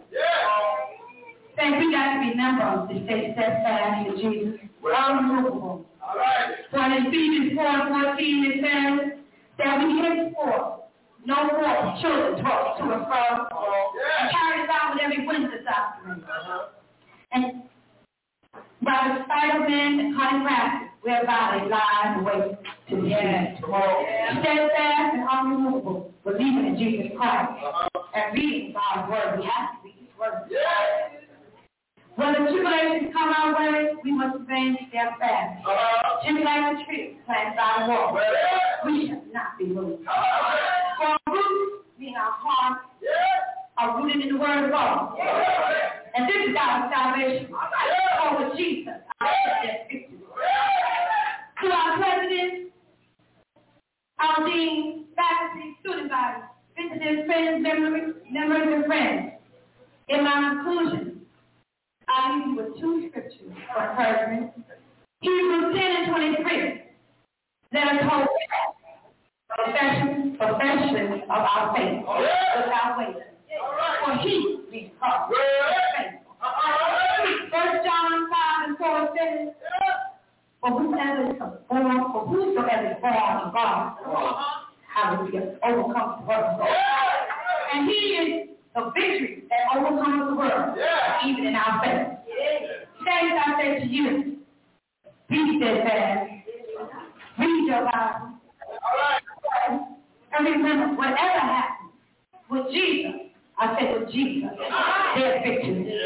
Saying 1.57 1.79
we 1.79 1.91
got 1.91 2.13
to 2.13 2.19
remember 2.29 2.93
to 2.93 3.03
stay 3.03 3.33
steadfast 3.33 4.07
in 4.07 4.15
Jesus. 4.21 4.59
Unmovable. 4.85 5.85
So 6.71 6.81
in 6.81 7.07
Ephesians 7.07 7.57
4 7.57 7.67
and 7.67 8.15
14 8.15 8.45
it 8.45 8.63
says 8.63 9.19
that 9.57 9.83
we 9.83 9.99
henceforth 9.99 10.72
no 11.25 11.35
more 11.35 11.95
children 12.01 12.43
tossed 12.43 12.79
to 12.79 12.91
and 12.91 13.05
fro 13.07 13.47
and 14.19 14.31
carried 14.31 14.65
about 14.65 14.93
with 14.93 15.03
every 15.03 15.25
wind 15.25 15.45
of 15.45 15.51
doctrine. 15.63 16.23
Uh-huh. 16.23 16.67
And 17.31 17.63
by 18.81 19.15
the 19.17 19.23
spite 19.23 19.61
of 19.61 19.69
men 19.69 19.99
and 19.99 20.15
cunning 20.15 20.45
crafty, 20.45 20.85
whereby 21.01 21.59
they 21.59 21.69
lie 21.69 22.15
and 22.15 22.25
wait 22.25 22.57
to 22.89 23.01
the 23.01 23.13
end. 23.15 23.57
Steadfast 23.59 25.15
and 25.15 25.27
unremovable, 25.29 26.11
believing 26.23 26.67
in 26.67 26.77
Jesus 26.77 27.17
Christ 27.17 27.51
uh-huh. 27.63 27.99
and 28.13 28.33
reading 28.37 28.73
God's 28.73 29.09
word. 29.09 29.39
We 29.39 29.45
have 29.45 29.79
to 29.79 29.83
read 29.83 29.95
his 29.99 30.19
word. 30.19 30.49
When 32.15 32.31
the 32.33 32.39
tribulations 32.51 33.11
come 33.11 33.33
our 33.33 33.57
way, 33.57 33.89
we 34.03 34.11
must 34.11 34.37
remain 34.37 34.77
steadfast. 34.89 35.65
Just 36.25 36.45
like 36.45 36.77
the 36.77 36.83
tree 36.85 37.17
planted 37.25 37.57
by 37.57 37.85
the 37.85 37.89
wall, 37.89 38.19
we 38.85 39.07
shall 39.07 39.23
not 39.33 39.57
be 39.57 39.65
moved. 39.65 40.05
Uh-huh. 40.07 40.57
For 40.97 41.07
our 41.07 41.33
roots, 41.33 41.85
being 41.97 42.15
our 42.15 42.31
hearts, 42.31 42.85
are 43.79 43.97
rooted 43.97 44.21
in 44.21 44.29
the 44.29 44.39
word 44.39 44.65
of 44.65 44.71
God. 44.71 45.17
And 46.15 46.29
this 46.29 46.49
is 46.49 46.55
our 46.59 46.91
salvation. 46.93 47.49
Oh, 48.21 48.47
with 48.47 48.57
Jesus, 48.57 48.93
our 49.19 49.29
victory. 49.65 50.09
To 51.63 51.69
our 51.71 51.97
president, 51.97 52.71
our 54.19 54.45
dean, 54.45 55.05
faculty, 55.15 55.77
student 55.79 56.09
body, 56.11 56.43
visitors, 56.77 57.25
friends, 57.25 57.63
members, 57.63 58.15
members, 58.29 58.67
and 58.71 58.85
friends. 58.85 59.31
In 60.09 60.23
my 60.23 60.53
conclusion, 60.53 61.12
I 62.13 62.37
leave 62.37 62.47
you 62.47 62.55
with 62.55 62.79
two 62.79 63.09
scriptures 63.09 63.41
for 63.73 63.81
uh-huh. 63.81 64.01
encouragement. 64.01 64.51
Hebrews 65.21 65.75
10 65.75 65.81
and 65.81 66.11
23. 66.11 66.81
Let 67.73 67.87
us 67.87 68.03
hold 68.05 68.27
profession, 69.49 70.37
profession 70.37 71.23
of 71.23 71.29
our 71.29 71.73
faith 71.75 72.05
without 72.05 72.97
waiting. 72.99 73.33
For 74.05 74.17
he 74.21 74.59
be 74.69 74.93
faithful. 74.93 75.35
First 77.49 77.85
John 77.85 78.29
5 78.29 78.67
and 78.67 78.77
4 78.77 79.09
says, 79.17 79.53
For 80.61 80.69
whosoever 80.69 81.31
is 81.31 81.39
born, 81.39 81.57
for 82.11 82.27
whosoever 82.27 82.91
is 82.91 82.97
born 83.01 83.13
of 83.13 83.53
God, 83.53 83.97
uh-huh. 84.05 84.69
hallelujah, 84.93 85.57
overcomes 85.63 86.21
the 86.21 86.27
world. 86.27 86.61
And 87.73 87.89
he 87.89 87.95
is 87.95 88.52
the 88.75 88.91
victory 88.95 89.43
that 89.49 89.77
overcomes 89.77 90.29
the 90.29 90.35
world, 90.35 90.77
even 91.25 91.45
in 91.47 91.55
our 91.55 91.81
faith. 91.83 92.07
Saints, 93.05 93.35
I 93.45 93.61
say 93.61 93.79
to 93.79 93.85
you, 93.85 94.37
be 95.29 95.57
steadfast. 95.59 96.31
Read 97.39 97.67
your 97.67 97.89
Bible. 97.91 98.29
And 100.35 100.45
remember, 100.45 100.95
whatever 100.95 101.39
happens 101.39 101.91
with 102.49 102.71
Jesus, 102.71 103.11
I 103.59 103.77
said 103.79 103.99
with 103.99 104.11
Jesus, 104.11 104.49
there's 105.15 105.43
victory. 105.43 105.99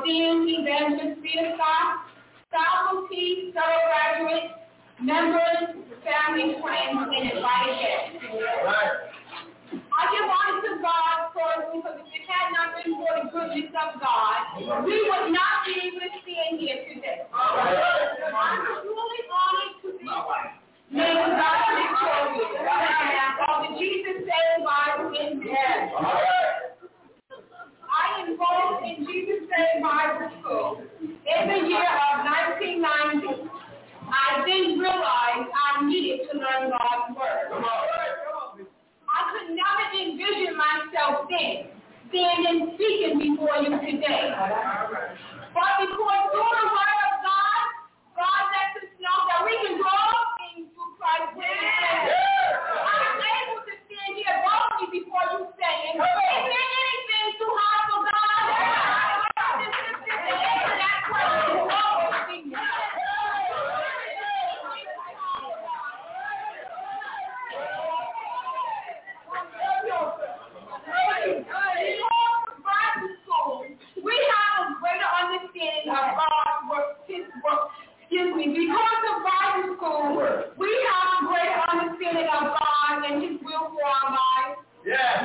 Dean, 0.00 0.48
Evangelist 0.48 1.20
Peter 1.20 1.52
Scott, 1.52 2.08
faculty, 2.48 3.52
fellow 3.52 3.82
graduates, 3.92 4.56
members, 5.04 5.76
family, 6.00 6.56
friends, 6.64 6.96
and 7.12 7.24
invited 7.28 7.76
guests. 7.76 9.12
I 9.72 10.02
give 10.08 10.28
honor 10.28 10.60
to 10.64 10.72
God 10.80 11.16
first 11.36 11.68
because 11.76 12.00
if 12.00 12.08
it 12.08 12.24
had 12.24 12.48
not 12.56 12.72
been 12.76 12.96
for 12.96 13.12
the 13.20 13.28
goodness 13.28 13.72
of 13.76 14.00
God, 14.00 14.40
we 14.84 14.96
would 15.04 15.28
not 15.32 15.64
be 15.68 15.92
able 15.92 16.00
to 16.00 16.18
stand 16.24 16.60
here 16.60 16.88
today. 16.88 17.28
I'm 17.32 18.80
truly 18.80 19.20
honored 19.28 19.76
to 19.84 19.88
be 20.00 20.08
named 20.92 21.36
God 21.36 21.58
victorious 21.76 22.52
of 23.44 23.56
the 23.64 23.70
Jesus 23.80 24.24
Saves 24.24 24.64
Bible 24.64 25.12
in 25.16 25.40
I 25.44 26.61
enrolled 28.22 28.82
in 28.84 29.06
Jesus 29.06 29.48
Saves 29.50 29.82
Bible 29.82 30.30
School 30.40 30.82
in 31.02 31.42
the 31.48 31.58
year 31.66 31.90
of 31.90 32.14
1990. 32.22 33.50
I 34.12 34.44
didn't 34.44 34.78
realize 34.78 35.46
I 35.48 35.86
needed 35.86 36.28
to 36.30 36.38
learn 36.38 36.70
God's 36.70 37.16
Word. 37.16 37.48
I 39.12 39.20
could 39.32 39.54
never 39.54 39.84
envision 39.92 40.56
myself 40.56 41.26
then 41.28 41.72
standing 42.12 42.76
speaking 42.76 43.16
before 43.18 43.56
you 43.64 43.72
today. 43.80 44.28
But 45.52 45.72
because 45.80 46.24
through 46.28 46.52
the 46.60 46.68
Word 46.68 46.98
of 47.08 47.14
God, 47.24 47.64
God 48.16 48.42
lets 48.52 48.84
us 48.84 48.92
know 49.00 49.18
that 49.32 49.40
we 49.48 49.54
can 49.64 49.80
do 49.80 49.86
all 49.88 50.24
things 50.44 50.68
through 50.76 50.92
Christ 51.00 51.32
Jesus. 51.32 52.12
I'm 52.84 53.16
able 53.16 53.64
to 53.64 53.74
stand 53.88 54.12
here 54.20 54.36
boldly 54.44 54.92
before 54.92 55.24
you 55.32 55.40
saying, 55.56 55.96
there 55.96 56.68
anything 56.68 57.28
too 57.40 57.48
hard 57.48 57.80
for 57.88 58.00
God? 58.04 58.44
This 59.56 59.72
is 59.72 59.96
the 60.04 60.16
answer 60.20 60.68
to 60.68 60.76
that 60.76 61.00
question. 61.08 61.64
Always 61.72 62.28
be 62.28 62.52
we 74.02 74.16
have 74.34 74.66
a 74.66 74.80
greater 74.80 75.06
understanding 75.62 75.90
of 75.90 76.04
God's 76.18 76.62
work, 76.70 76.88
His 77.06 77.26
work, 77.44 77.70
excuse 78.02 78.34
me, 78.34 78.46
because 78.50 79.02
of 79.10 79.16
Bible 79.22 79.76
school, 79.76 80.18
we 80.58 80.70
have 80.90 81.06
a 81.14 81.26
greater 81.26 81.62
understanding 81.70 82.28
of 82.30 82.42
God 82.54 82.94
and 83.06 83.22
His 83.22 83.36
will 83.42 83.70
for 83.70 83.84
our 83.84 84.08
lives. 84.10 84.60
Yes. 84.86 85.22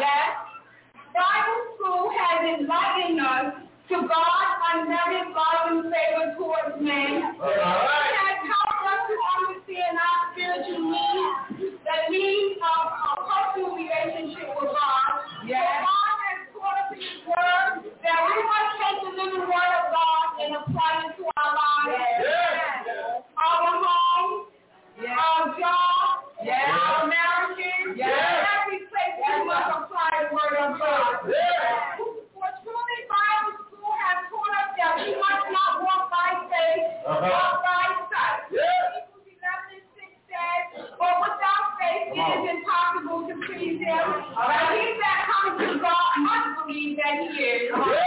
Bible 1.14 1.62
school 1.76 2.14
has 2.14 2.40
enlightened 2.46 3.22
us 3.22 3.50
to 3.90 3.96
God's 4.06 4.54
unmerited 4.74 5.34
love 5.34 5.66
and 5.72 5.82
favor 5.90 6.36
towards 6.38 6.78
men. 6.78 7.34
It 7.34 8.14
has 8.22 8.38
helped 8.46 8.84
us 8.86 9.02
to 9.10 9.16
understand 9.42 9.94
our 9.98 10.20
spiritual 10.36 10.84
needs, 10.92 11.82
the 11.82 11.98
needs 12.12 12.60
of 12.62 12.84
our 12.94 13.20
personal 13.26 13.74
relationship 13.74 14.46
with 14.60 14.70
God. 14.70 15.10
Yes. 15.48 15.82
God 15.82 16.27
us 16.64 16.90
in 16.94 17.00
His 17.02 17.22
Word 17.28 17.86
that 18.04 18.20
we 18.26 18.38
must 18.42 18.72
take 18.82 19.00
the 19.04 19.12
living 19.18 19.46
Word 19.46 19.72
of 19.78 19.86
God 19.94 20.26
and 20.42 20.50
apply 20.58 20.92
it 21.06 21.12
to 21.18 21.24
our 21.38 21.52
lives. 21.54 22.24
Our 23.38 23.70
homes, 23.84 24.50
our 25.02 25.44
jobs, 25.58 26.38
our 26.42 27.08
marriages, 27.08 27.98
every 27.98 28.82
place 28.90 29.16
we 29.18 29.46
must 29.46 29.70
apply 29.78 30.10
the 30.22 30.34
Word 30.34 30.56
of 30.58 30.72
God. 30.80 31.26
For 31.28 32.50
truly 32.64 33.00
Bible 33.10 33.54
school 33.66 33.94
has 33.98 34.20
taught 34.30 34.54
us 34.58 34.70
that 34.78 34.94
we 35.02 35.14
must 35.18 35.48
not 35.50 35.72
walk 35.82 36.10
by 36.14 36.46
faith, 36.50 36.86
but 37.06 37.22
by 37.66 37.86
sight. 38.14 38.46
Hebrews 38.54 39.38
11 39.42 39.74
and 39.74 39.86
6 39.98 40.06
says, 40.30 40.64
For 41.02 41.14
without 41.18 41.66
faith 41.82 42.14
it 42.14 42.22
is 42.22 42.44
impossible 42.62 43.26
to 43.26 43.34
please 43.50 43.82
him. 43.82 44.06
But 44.38 44.70
he 44.78 44.86
believe 47.16 47.70
that 47.72 48.07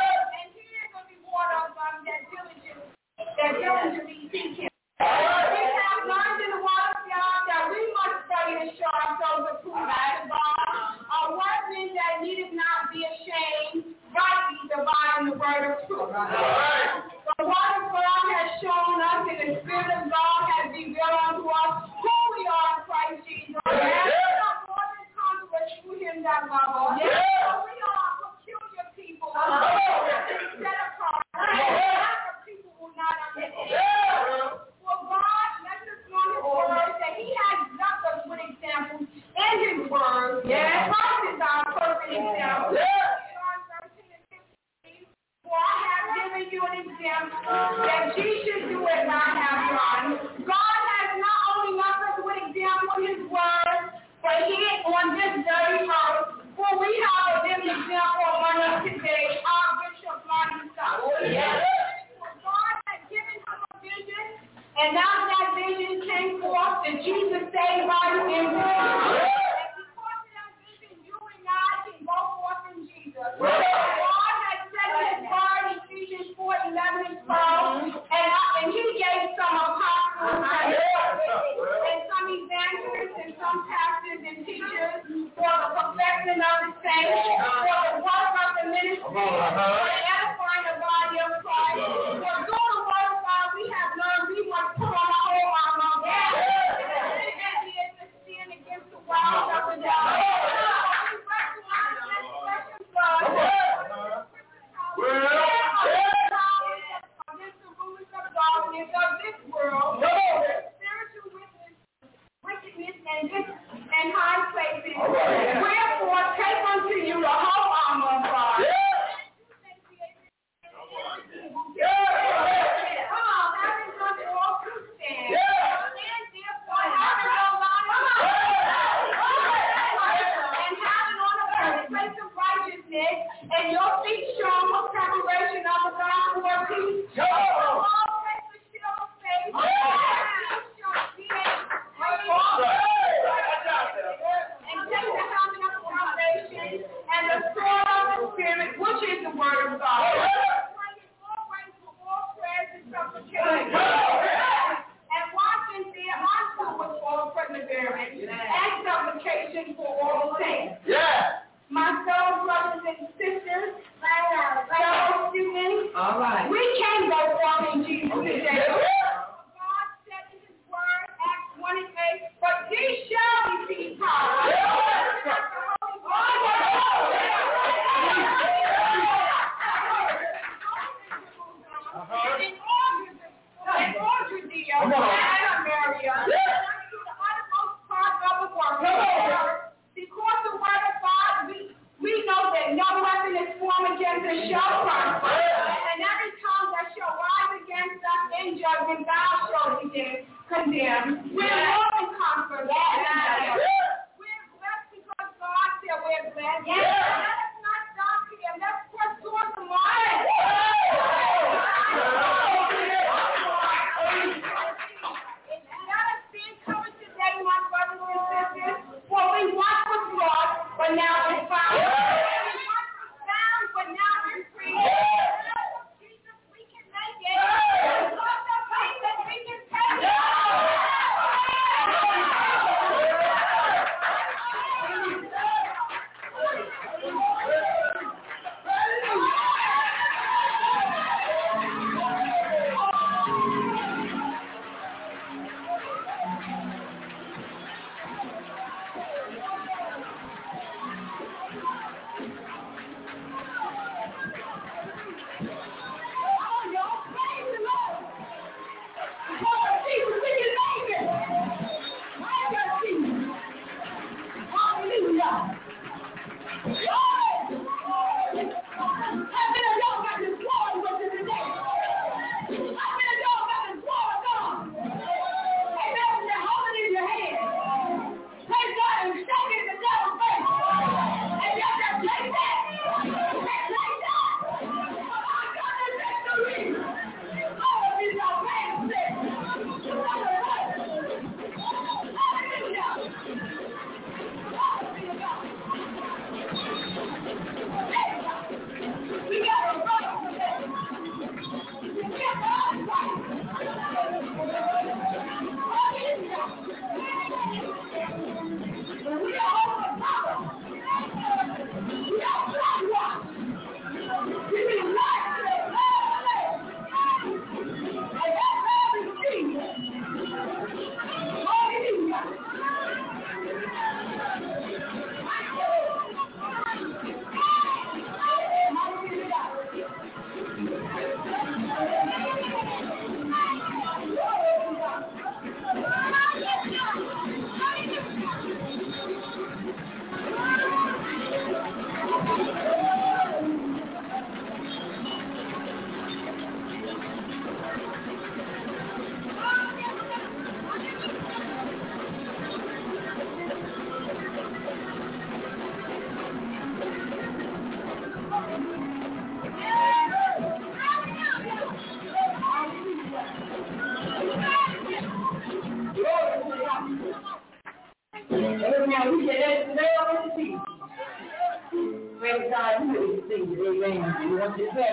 Praise 372.31 372.51
God. 372.51 372.83
You 372.93 373.25
sing 373.29 373.43
it. 373.51 373.59
Amen. 373.59 374.15
You 374.23 374.39
want 374.39 374.57
to 374.57 374.67
say 374.75 374.91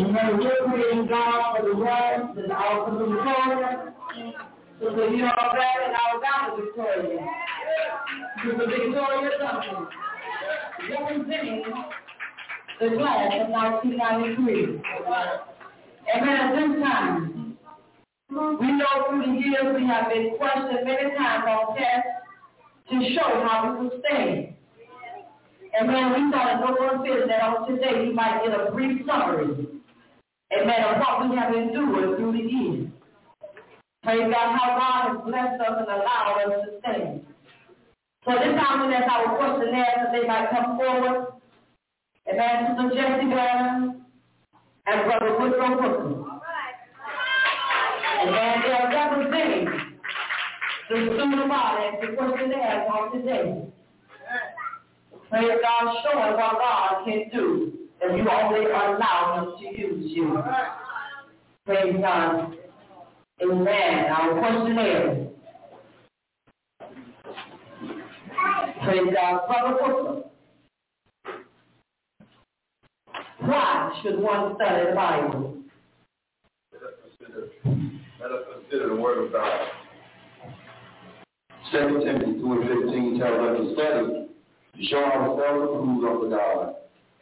Amen. 0.00 0.38
We're 0.38 0.64
praising 0.70 1.06
God 1.08 1.56
for 1.56 1.62
the 1.68 1.74
and 2.38 2.52
our 2.52 2.86
for 2.86 2.92
the 2.96 3.04
victoria. 3.04 3.94
So 4.80 4.84
that 4.96 5.10
are 5.24 5.50
glad 5.52 5.76
that 5.82 5.94
our 6.00 6.16
God 6.20 6.58
is 6.58 6.64
victorious. 6.64 7.22
To 8.42 8.48
the 8.52 8.66
victorious 8.66 9.34
something. 9.40 9.86
Representing 10.90 11.62
the 12.80 12.88
class 12.96 13.32
of 13.40 13.48
1993. 13.50 14.82
Amen. 16.14 16.36
At 16.36 16.48
this 16.56 16.72
time, 16.82 17.58
we 18.30 18.72
know 18.72 18.92
through 19.08 19.22
the 19.26 19.32
years 19.38 19.76
we 19.78 19.86
have 19.86 20.08
been 20.08 20.36
questioned 20.38 20.84
many 20.84 21.14
times 21.16 21.44
on 21.46 21.76
tests 21.76 22.08
to 22.90 23.14
show 23.14 23.44
how 23.44 23.78
we 23.78 23.90
stand. 24.00 24.55
Amen. 25.80 26.12
We 26.12 26.32
thought 26.32 26.56
it 26.56 26.60
no 26.64 26.72
one 26.72 27.04
fits 27.04 27.28
that 27.28 27.42
on 27.42 27.68
today 27.68 28.06
we 28.06 28.12
might 28.12 28.42
get 28.44 28.58
a 28.58 28.70
brief 28.72 29.04
summary. 29.06 29.66
Amen. 30.52 30.84
Of 30.84 31.00
what 31.00 31.28
we 31.28 31.36
have 31.36 31.54
endured 31.54 32.16
through 32.16 32.32
the 32.32 32.38
years. 32.38 32.88
Praise 34.02 34.32
God 34.32 34.56
how 34.56 34.78
God 34.78 35.08
has 35.08 35.24
blessed 35.26 35.60
us 35.60 35.76
and 35.80 35.88
allowed 35.88 36.38
us 36.46 36.64
to 36.64 36.78
stand. 36.80 37.26
So 38.24 38.32
this 38.32 38.56
time 38.58 38.92
as 38.92 39.02
our 39.10 39.36
questionnaire 39.36 40.10
today 40.12 40.26
might 40.26 40.48
come 40.50 40.78
forward. 40.78 41.26
Amen. 42.28 42.76
Sister 42.76 42.94
Jessie 42.94 43.26
Brown 43.26 44.06
and 44.86 45.04
Brother 45.04 45.38
Woodrow 45.38 45.76
Brooklyn. 45.76 46.24
And 48.18 48.34
they 48.34 48.72
are 48.72 48.88
representing 48.90 49.64
the 50.88 50.96
student 51.14 51.48
God 51.48 51.78
and 51.82 52.02
the 52.02 52.16
questionnaires 52.16 52.88
on 52.92 53.12
today. 53.12 53.66
Praise 55.30 55.58
God, 55.60 55.96
showing 56.04 56.36
what 56.36 56.58
God 56.58 57.04
can 57.04 57.28
do 57.32 57.72
if 58.00 58.16
you 58.16 58.30
only 58.30 58.66
allow 58.66 59.54
him 59.58 59.74
to 59.74 59.80
use 59.80 60.12
you. 60.14 60.42
Praise 61.64 61.96
God. 62.00 62.54
Amen. 63.42 64.04
Our 64.10 64.38
questionnaire. 64.38 65.26
Praise 68.84 69.14
God. 69.14 69.40
Brother 69.48 69.76
Brooklyn. 69.78 70.22
Why 73.40 74.00
should 74.02 74.20
one 74.20 74.54
study 74.54 74.90
the 74.90 74.94
Bible? 74.94 75.56
Let 76.72 76.82
us 76.82 76.88
consider, 77.18 77.48
let 78.20 78.30
us 78.30 78.44
consider 78.54 78.88
the 78.90 78.96
word 78.96 79.26
of 79.26 79.32
God. 79.32 79.66
2 81.72 81.78
Timothy 82.04 82.38
2 82.38 82.52
and 82.52 82.84
15 82.84 83.18
tells 83.18 83.40
us 83.40 83.56
to 83.56 83.74
study 83.74 84.26
to 84.76 84.84
show 84.86 85.02
ourselves 85.02 85.64
approved 85.64 86.04
unto 86.04 86.30
God, 86.30 86.74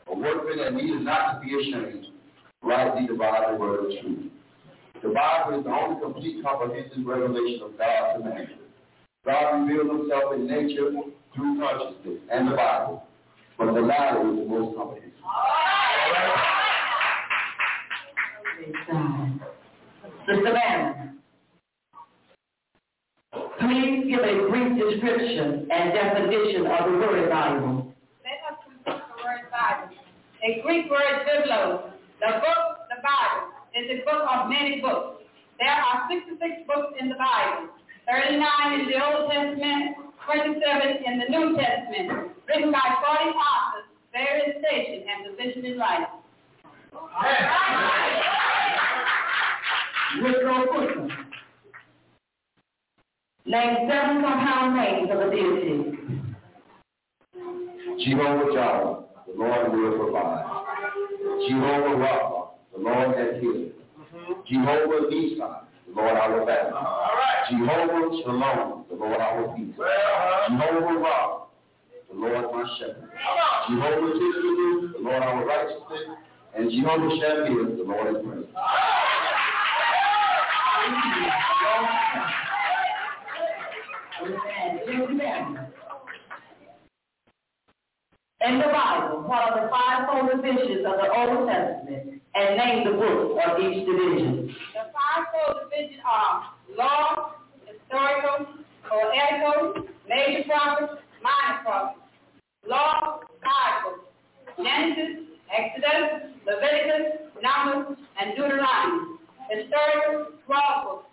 a 0.09 0.17
workman 0.17 0.59
that 0.59 0.75
needs 0.75 1.05
not 1.05 1.35
to 1.35 1.47
be 1.47 1.55
ashamed, 1.55 2.07
rightly 2.63 3.07
divide 3.07 3.55
the 3.55 3.59
word 3.59 3.85
of 3.85 4.01
truth. 4.03 4.31
The 5.03 5.11
Bible 5.11 5.59
is 5.59 5.65
the 5.65 5.71
only 5.71 6.01
complete 6.01 6.43
comprehensive 6.43 7.05
revelation 7.05 7.63
of 7.63 7.79
God 7.79 8.15
to 8.15 8.25
man. 8.25 8.49
God 9.25 9.61
reveals 9.61 10.01
himself 10.01 10.35
in 10.35 10.47
nature 10.47 10.91
through 11.35 11.61
consciousness 11.61 12.19
and 12.31 12.49
the 12.49 12.57
Bible, 12.57 13.05
but 13.59 13.73
the 13.73 13.81
latter 13.81 14.21
is 14.31 14.39
the 14.39 14.45
most 14.47 14.77
comprehensive. 14.77 15.11
Sister 20.27 20.53
Bannon, 20.53 21.19
please 23.67 24.05
give 24.09 24.21
a 24.21 24.49
brief 24.49 24.77
description 24.77 25.67
and 25.71 25.93
definition 25.93 26.67
of 26.67 26.91
the 26.91 26.97
Word 27.01 27.31
Bible. 27.31 27.95
Let 28.21 28.39
us 28.53 28.57
consult 28.61 29.03
the 29.09 29.17
word 29.25 29.49
Bible. 29.49 29.97
A 30.45 30.61
Greek 30.61 30.91
word, 30.91 31.25
biblos. 31.25 31.93
The 32.21 32.41
book, 32.45 32.65
the 32.93 33.01
Bible, 33.01 33.57
is 33.73 33.89
a 33.89 34.05
book 34.05 34.23
of 34.29 34.49
many 34.49 34.81
books. 34.81 35.25
There 35.59 35.71
are 35.71 36.09
66 36.11 36.67
books 36.67 36.93
in 37.01 37.09
the 37.09 37.17
Bible, 37.17 37.73
39 38.11 38.81
in 38.81 38.87
the 38.91 38.99
Old 39.01 39.31
Testament, 39.31 39.97
27 40.27 41.05
in 41.05 41.19
the 41.21 41.29
New 41.33 41.57
Testament, 41.57 42.33
written 42.49 42.73
by 42.73 42.85
40 43.01 43.33
authors, 43.33 43.89
various 44.13 44.61
stations 44.61 45.07
and 45.09 45.37
position 45.37 45.65
in 45.65 45.79
life. 45.79 46.09
Woodrow 50.21 50.67
Wilson. 50.71 51.24
Name 53.47 53.77
seven 53.91 54.23
compound 54.23 54.75
names 54.75 55.11
of 55.13 55.19
a 55.21 55.31
deity. 55.31 55.99
Jehovah 58.03 58.53
Jireh, 58.55 58.97
the 59.27 59.33
Lord 59.37 59.71
will 59.71 59.99
provide. 59.99 60.47
Jehovah 61.47 61.95
Rapha, 62.01 62.49
the 62.73 62.81
Lord 62.81 63.11
that 63.19 63.41
healeth. 63.43 63.73
Jehovah 64.47 65.09
Nissi, 65.11 65.37
the 65.37 65.93
Lord 65.95 66.17
our 66.17 66.47
banner. 66.47 66.73
Jehovah 67.51 68.23
Shalom, 68.23 68.85
the 68.89 68.97
Lord 68.97 69.21
our 69.21 69.55
peace. 69.55 69.75
Jehovah 69.77 70.99
Ra, 71.01 71.43
the 72.11 72.17
Lord 72.19 72.45
my 72.51 72.65
shepherd. 72.79 73.11
Jehovah 73.69 74.13
Tsidkenu, 74.15 74.93
the 74.95 75.01
Lord 75.01 75.23
our 75.23 75.45
righteousness. 75.45 76.17
And 76.57 76.71
Jehovah 76.71 77.11
Shabir, 77.21 77.77
the 77.77 77.83
Lord 77.85 78.17
is 78.17 78.23
praise. 78.25 78.47
In 84.25 84.33
the 88.59 88.69
Bible, 88.73 89.23
what 89.27 89.43
are 89.43 89.61
the 89.61 89.69
fivefold 89.69 90.31
divisions 90.31 90.87
of 90.87 90.97
the 90.97 91.13
Old 91.13 91.49
Testament? 91.49 92.23
And 92.35 92.57
name 92.57 92.85
the 92.87 92.93
book 92.97 93.39
of 93.45 93.61
each 93.61 93.85
division. 93.85 94.49
The 94.73 94.89
fivefold 94.97 95.69
division 95.69 96.01
are 96.09 96.55
law, 96.75 97.35
historical, 97.67 98.47
poetical, 98.89 99.85
major 100.09 100.45
prophets, 100.49 101.03
minor 101.23 101.63
prophets. 101.63 102.01
Law, 102.67 103.21
Bible, 103.45 104.05
Genesis, 104.57 105.37
Exodus, 105.53 106.33
Leviticus, 106.47 107.29
Numbers, 107.43 107.99
and 108.19 108.31
Deuteronomy. 108.37 109.19
Historical, 109.51 110.33
12 110.47 110.85
books. 110.85 111.05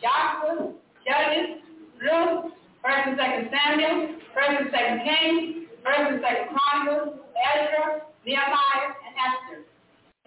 Joshua, 0.00 0.72
Judges, 1.04 1.63
Ruth, 2.04 2.52
First 2.84 3.08
and 3.08 3.16
Second 3.16 3.48
Samuel, 3.48 4.20
First 4.36 4.60
and 4.60 4.68
Second 4.68 5.00
Kings, 5.08 5.68
First 5.80 6.04
and 6.12 6.20
Second 6.20 6.52
Chronicles, 6.52 7.16
Ezra, 7.32 8.04
Nehemiah, 8.26 8.92
and 8.92 9.14
Esther. 9.16 9.64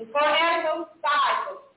The 0.01 0.05
poetical, 0.09 0.89
five 1.05 1.38
books. 1.45 1.69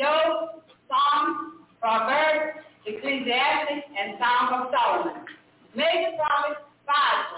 Job, 0.00 0.64
Psalms, 0.88 1.60
Proverbs, 1.78 2.64
Ecclesiastes, 2.86 3.84
and 4.00 4.16
Psalm 4.16 4.48
of 4.48 4.72
Solomon. 4.72 5.28
Major 5.76 6.16
prophets, 6.16 6.64
five. 6.88 7.28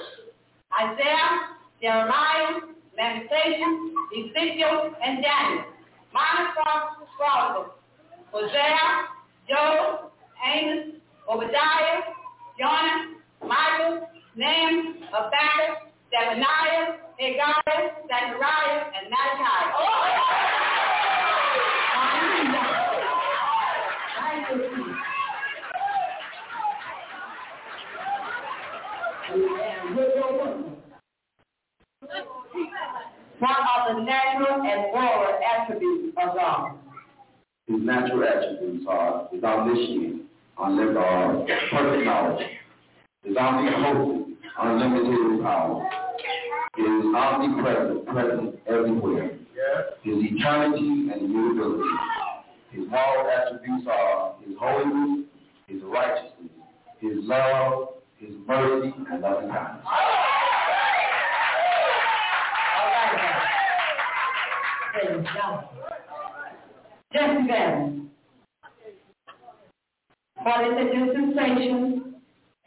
Isaiah, 0.78 1.59
Jeremiah, 1.82 2.70
Lamentations, 2.96 3.94
Ezekiel, 4.14 4.94
and 5.02 5.22
Daniel. 5.26 5.64
Minor 6.14 6.54
prophets, 6.54 7.11
twelve. 7.18 7.66
Hosea, 8.30 9.11
Joel, 9.48 10.12
Amos, 10.46 10.95
Obadiah, 11.29 12.03
Jonah, 12.59 13.18
Micah, 13.43 14.07
Nahum, 14.37 15.03
Habakkuk, 15.11 15.91
Zephaniah, 16.11 17.03
Haggai, 17.18 17.77
Zechariah, 18.07 18.83
and 18.95 19.11
Malachi. 19.11 19.59
Oh, 19.74 19.97
what 33.39 33.57
are 33.59 33.95
the 33.95 34.01
natural 34.03 34.62
and 34.62 34.93
moral 34.93 35.39
attributes 35.43 36.16
of 36.22 36.35
God? 36.35 36.79
His 37.66 37.81
natural 37.81 38.24
attributes 38.24 38.87
are 38.89 39.29
his 39.33 39.43
omniscience, 39.43 40.26
unlimited, 40.59 40.96
uh, 40.96 41.44
perfect 41.70 42.04
knowledge. 42.04 42.46
His 43.24 43.36
omnipotent, 43.36 44.38
unlimited 44.59 45.42
power. 45.42 45.88
His 46.76 47.14
omnipresent, 47.14 48.07
present 48.07 48.59
everywhere. 48.66 49.30
His 50.02 50.14
eternity 50.18 51.11
and 51.12 51.22
immutability. 51.22 51.88
His 52.70 52.88
moral 52.88 53.30
attributes 53.30 53.86
are 53.90 54.34
his 54.46 54.57
holiness, 54.59 55.26
his 55.66 55.82
righteousness, 55.82 56.50
his 57.00 57.12
love, 57.22 57.88
his 58.18 58.30
mercy, 58.46 58.92
and 59.11 59.22
loving 59.22 59.50
kindness. 59.50 59.84
All 62.76 62.86
right, 62.92 63.12
now. 65.22 65.70
Praise 67.12 67.95
What 70.47 70.62
is 70.62 70.78
a 70.78 70.86
dispensation 70.94 72.14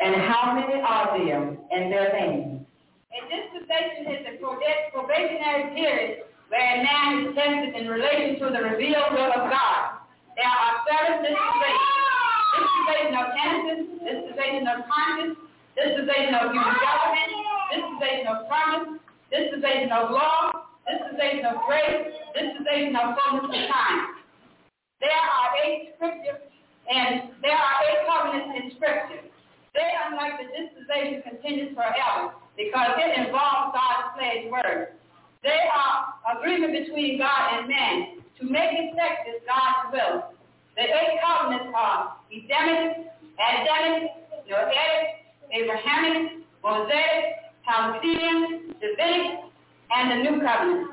and 0.04 0.16
how 0.28 0.52
many 0.52 0.84
are 0.84 1.16
there 1.16 1.48
and 1.48 1.88
their 1.88 2.12
names? 2.12 2.68
A 3.16 3.20
dispensation 3.32 4.04
is 4.20 4.22
a 4.28 4.44
probationary 4.92 5.72
period 5.80 6.28
where 6.52 6.60
a 6.60 6.84
man 6.84 7.24
is 7.24 7.36
tested 7.40 7.80
in 7.80 7.88
relation 7.88 8.36
to 8.44 8.52
the 8.52 8.68
revealed 8.68 9.16
will 9.16 9.32
of 9.32 9.48
God. 9.48 9.96
There 10.36 10.44
are 10.44 10.76
seven 10.92 11.24
dispensations. 11.24 11.96
Dispensation 12.60 13.16
of 13.16 13.28
innocence, 13.48 13.88
dispensation 14.04 14.68
of 14.68 14.78
conscience, 14.84 15.36
dispensation 15.80 16.36
of 16.36 16.52
human 16.52 16.76
government, 16.84 17.32
dispensation 17.72 18.28
of 18.28 18.38
promise, 18.52 18.88
dispensation 19.32 19.92
of 19.96 20.12
law, 20.12 20.52
dispensation 20.84 21.48
of 21.48 21.56
grace, 21.64 22.12
dispensation 22.36 22.92
of 23.00 23.16
fullness 23.16 23.56
of 23.56 23.64
time. 23.72 24.20
There 25.00 25.16
are 25.16 25.48
eight 25.64 25.96
scriptures 25.96 26.49
and 26.90 27.30
there 27.42 27.54
are 27.54 27.76
eight 27.86 28.02
covenants 28.10 28.50
in 28.58 28.72
scripture. 28.76 29.22
They, 29.74 29.90
unlike 30.10 30.42
the 30.42 30.50
dispensation, 30.50 31.22
continues 31.22 31.76
forever 31.76 32.34
because 32.58 32.98
it 32.98 33.28
involves 33.28 33.78
God's 33.78 34.18
pledged 34.18 34.52
word. 34.52 34.98
They 35.44 35.62
are 35.72 36.36
agreement 36.36 36.74
between 36.74 37.20
God 37.20 37.60
and 37.60 37.68
man 37.70 38.20
to 38.40 38.46
make 38.46 38.74
effective 38.74 39.46
God's 39.46 39.94
will. 39.94 40.34
The 40.76 40.84
eight 40.84 41.20
covenants 41.22 41.72
are 41.76 42.16
Edenic, 42.32 43.08
Adamic, 43.38 44.10
Noahic, 44.50 45.20
Abrahamic, 45.54 46.44
Mosaic, 46.64 47.36
Palestinian, 47.66 48.76
Davidic, 48.82 49.40
and 49.92 50.12
the 50.12 50.30
New 50.30 50.42
Covenant. 50.42 50.90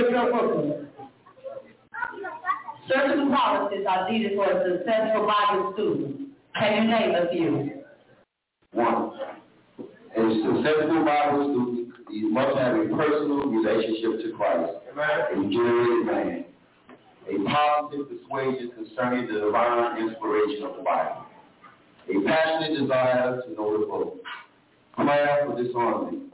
Woodrow 0.00 0.32
Wilson. 0.32 0.88
Certain 2.88 3.28
qualities 3.28 3.86
are 3.88 4.10
needed 4.10 4.32
for 4.34 4.50
a 4.50 4.78
successful 4.78 5.26
Bible 5.26 5.72
student. 5.74 6.28
Can 6.58 6.82
you 6.82 6.90
name 6.90 7.14
a 7.14 7.30
few? 7.30 7.82
One, 8.72 9.12
a 10.16 10.22
successful 10.44 11.04
Bible 11.04 11.44
student 11.52 11.90
he 12.10 12.22
must 12.22 12.58
have 12.58 12.74
a 12.74 12.88
personal 12.88 13.46
relationship 13.46 14.24
to 14.24 14.32
Christ, 14.36 14.72
a 14.90 15.36
regenerated 15.38 16.06
man, 16.06 16.44
a 17.28 17.48
positive 17.48 18.08
persuasion 18.08 18.72
concerning 18.74 19.32
the 19.32 19.40
divine 19.40 20.08
inspiration 20.08 20.64
of 20.64 20.76
the 20.76 20.82
Bible, 20.82 21.26
a 22.08 22.26
passionate 22.26 22.80
desire 22.80 23.42
to 23.42 23.52
know 23.52 23.78
the 23.78 23.86
book, 23.86 24.16
prayer 24.96 25.46
for 25.46 25.62
disarmament. 25.62 26.32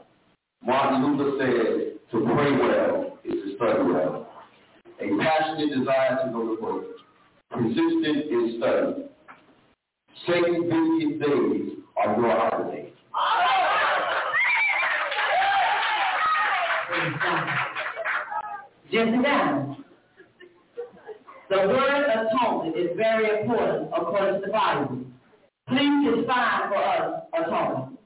Martin 0.65 1.17
Luther 1.17 1.37
said, 1.37 2.11
to 2.11 2.25
pray 2.25 2.51
well 2.53 3.06
is 3.27 3.51
to 3.51 3.55
study 3.55 3.83
well. 3.91 4.29
A 4.99 5.23
passionate 5.23 5.77
desire 5.77 6.25
to 6.25 6.31
go 6.31 6.55
to 6.55 6.61
work. 6.61 6.85
Persistent 7.51 8.29
in 8.29 8.55
study. 8.57 9.03
Satan's 10.25 10.63
busiest 10.63 11.21
days 11.21 11.77
are 11.97 12.19
your 12.19 12.31
holidays. 12.31 12.93
Jesse 18.91 19.21
down. 19.21 19.83
The 21.49 21.57
word 21.57 22.05
atonement 22.09 22.75
is 22.77 22.97
very 22.97 23.41
important 23.41 23.89
according 23.95 24.41
to 24.41 24.47
the 24.47 24.51
Bible. 24.51 24.99
Please 25.67 26.15
define 26.15 26.69
for 26.69 26.77
us 26.77 27.23
atonement. 27.33 27.99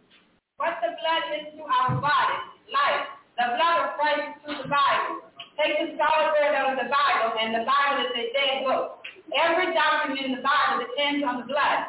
What 0.58 0.78
the 0.82 0.90
blood 0.90 1.40
is 1.40 1.58
to 1.58 1.64
our 1.64 2.02
body, 2.02 2.38
life. 2.72 3.11
The 3.38 3.46
blood 3.56 3.78
of 3.84 3.88
Christ 3.96 4.24
is 4.28 4.36
to 4.44 4.52
the 4.64 4.70
Bible. 4.70 5.32
Take 5.56 5.78
the 5.80 5.88
solid 5.96 6.36
word 6.36 6.54
out 6.56 6.74
of 6.74 6.78
the 6.80 6.90
Bible, 6.90 7.30
and 7.40 7.56
the 7.56 7.66
Bible 7.66 8.08
is 8.08 8.14
a 8.18 8.26
dead 8.34 8.66
book. 8.66 9.02
Every 9.32 9.74
doctrine 9.74 10.18
in 10.18 10.36
the 10.36 10.44
Bible 10.44 10.84
depends 10.84 11.24
on 11.24 11.44
the 11.44 11.48
blood. 11.48 11.80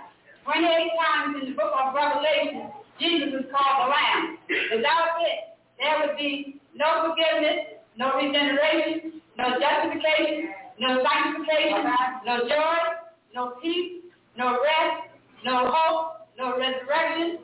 28 0.45 0.67
times 0.99 1.37
in 1.43 1.51
the 1.51 1.57
book 1.57 1.73
of 1.75 1.95
Revelation, 1.95 2.71
Jesus 2.99 3.43
is 3.43 3.47
called 3.51 3.87
the 3.87 3.89
Lamb. 3.91 4.39
Without 4.75 5.19
it, 5.23 5.59
there 5.79 5.99
would 6.03 6.17
be 6.17 6.61
no 6.75 7.11
forgiveness, 7.11 7.83
no 7.97 8.15
regeneration, 8.15 9.21
no 9.39 9.59
justification, 9.59 10.55
no 10.79 11.03
sanctification, 11.03 11.85
no 12.27 12.35
joy, 12.49 12.79
no 13.35 13.55
peace, 13.63 14.03
no 14.37 14.59
rest, 14.63 15.11
no 15.45 15.71
hope, 15.73 16.29
no 16.39 16.59
resurrection, 16.59 17.39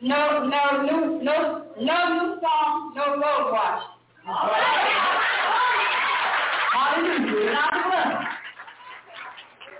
no 0.00 0.46
no 0.46 0.82
new 0.82 1.22
no 1.22 1.64
no 1.80 2.08
new 2.14 2.40
song, 2.40 2.92
no 2.94 3.04
road 3.16 3.52
wash. 3.52 3.82
Hallelujah. 6.72 7.34
Without 7.44 7.70
the 7.72 7.80
blood, 7.88 8.14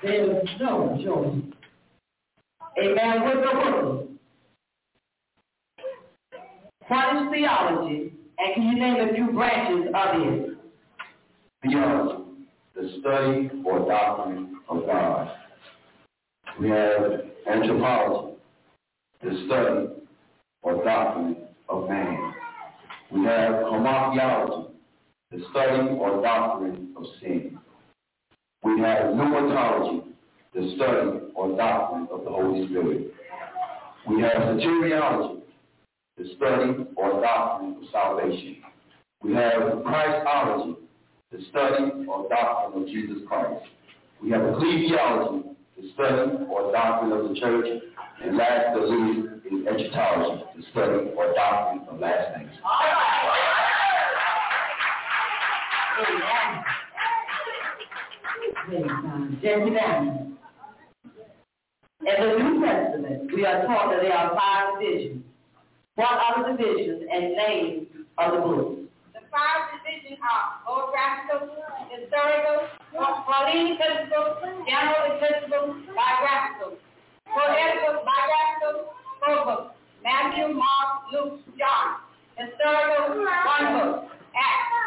there 0.02 0.40
is 0.40 0.48
no 0.60 0.98
joy. 1.02 1.26
Amen. 2.82 3.24
With 3.24 3.44
the 3.44 3.52
word. 3.58 4.08
What 6.88 7.16
is 7.16 7.22
theology? 7.30 8.12
And 8.38 8.54
can 8.54 8.62
you 8.62 8.74
name 8.80 9.08
a 9.08 9.14
few 9.14 9.32
branches 9.32 9.92
of 9.94 10.08
it? 10.22 10.58
Theology, 11.62 12.24
the 12.74 12.82
study 13.00 13.50
or 13.64 13.86
doctrine 13.86 14.56
of 14.68 14.86
God. 14.86 15.30
We 16.60 16.70
have 16.70 17.02
anthropology, 17.46 18.36
the 19.22 19.44
study 19.46 19.97
or 20.68 20.84
doctrine 20.84 21.36
of 21.70 21.88
man. 21.88 22.34
We 23.10 23.24
have 23.24 23.52
hamartiology, 23.52 24.70
the 25.30 25.42
study 25.50 25.88
or 25.98 26.20
doctrine 26.22 26.92
of 26.94 27.04
sin. 27.20 27.58
We 28.62 28.78
have 28.80 29.14
pneumatology, 29.14 30.04
the 30.54 30.74
study 30.76 31.32
or 31.34 31.56
doctrine 31.56 32.08
of 32.12 32.24
the 32.24 32.30
Holy 32.30 32.68
Spirit. 32.68 33.14
We 34.06 34.20
have 34.20 34.32
soteriology, 34.32 35.40
the 36.18 36.24
study 36.36 36.86
or 36.96 37.22
doctrine 37.22 37.76
of 37.82 37.90
salvation. 37.90 38.56
We 39.22 39.32
have 39.34 39.82
Christology, 39.84 40.80
the 41.32 41.38
study 41.48 42.06
or 42.06 42.28
doctrine 42.28 42.82
of 42.82 42.88
Jesus 42.88 43.18
Christ. 43.26 43.64
We 44.22 44.30
have 44.32 44.42
ecclesiology, 44.42 45.54
the 45.78 45.90
study 45.94 46.44
or 46.50 46.72
doctrine 46.72 47.12
of 47.12 47.28
the 47.30 47.40
church. 47.40 47.82
And 48.22 48.36
last 48.36 48.74
but 48.74 48.88
least 48.90 49.37
is 49.52 49.66
eschatology, 49.66 50.44
the 50.56 50.62
study 50.70 51.10
or 51.16 51.34
doctrine 51.34 51.88
of 51.88 52.00
last 52.00 52.36
things. 52.36 52.50
Jesse 59.42 59.70
down. 59.74 60.36
In 62.00 62.16
the 62.20 62.38
New 62.38 62.64
Testament, 62.64 63.32
we 63.34 63.44
are 63.44 63.66
taught 63.66 63.90
that 63.90 64.02
there 64.02 64.12
are 64.12 64.34
five 64.36 64.80
divisions. 64.80 65.24
What 65.96 66.12
are 66.12 66.52
the 66.52 66.56
divisions 66.56 67.02
and 67.10 67.32
names 67.34 67.86
of 68.18 68.32
the 68.32 68.40
books? 68.40 68.80
The 69.14 69.20
five 69.32 69.74
divisions 69.74 70.20
are 70.22 70.62
biographical, 70.62 71.58
historical, 71.90 72.68
Pauline 72.94 73.76
episcopal, 73.76 74.64
general 74.64 75.16
episcopal, 75.16 75.74
biographical. 75.90 76.78
Poetical, 77.26 78.04
biographical, 78.06 78.97
four 79.24 79.44
books. 79.44 79.74
Matthew, 80.02 80.54
Mark, 80.54 81.10
Luke, 81.12 81.40
John. 81.58 82.00
Historical, 82.36 83.24
one 83.24 83.66
book. 83.78 84.10
Acts. 84.34 84.78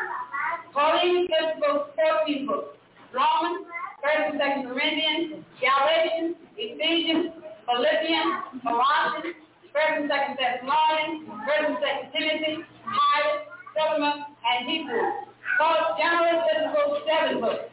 Pauline 0.74 1.28
episcopal, 1.28 1.92
14 2.26 2.48
books. 2.48 2.78
Romans, 3.14 3.68
First 4.00 4.34
and 4.34 4.40
Second 4.40 4.72
Corinthians, 4.72 5.44
Galatians, 5.60 6.36
Ephesians, 6.56 7.36
Philippians, 7.68 8.64
Colossians, 8.64 9.36
First 9.76 9.94
and 10.00 10.08
Second 10.08 10.36
Thessalonians, 10.40 11.28
First 11.44 11.66
and 11.70 11.78
Second 11.84 12.08
Timothy, 12.16 12.54
Titus, 12.88 13.42
Philemon, 13.76 14.32
and 14.32 14.60
Hebrews. 14.64 15.32
Both 15.60 16.00
General 16.00 16.40
Episcopal, 16.40 17.04
seven 17.04 17.36
books. 17.44 17.68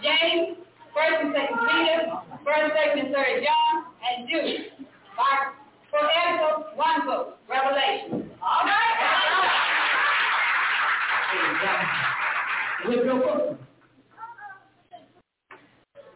James, 0.00 0.56
First 0.94 1.18
and 1.26 1.34
Second 1.34 1.58
Peter, 1.66 1.98
First, 2.46 2.70
Second, 2.78 2.98
and 3.04 3.10
Third 3.10 3.42
John, 3.42 3.74
and 4.06 4.18
Jude. 4.30 4.86
By 5.18 5.50
Poetical, 5.90 6.64
one 6.74 7.06
book, 7.06 7.38
Revelation. 7.48 8.30
All 8.42 8.64
right. 8.64 8.86
With 12.86 13.04
your 13.04 13.18
book. 13.18 13.58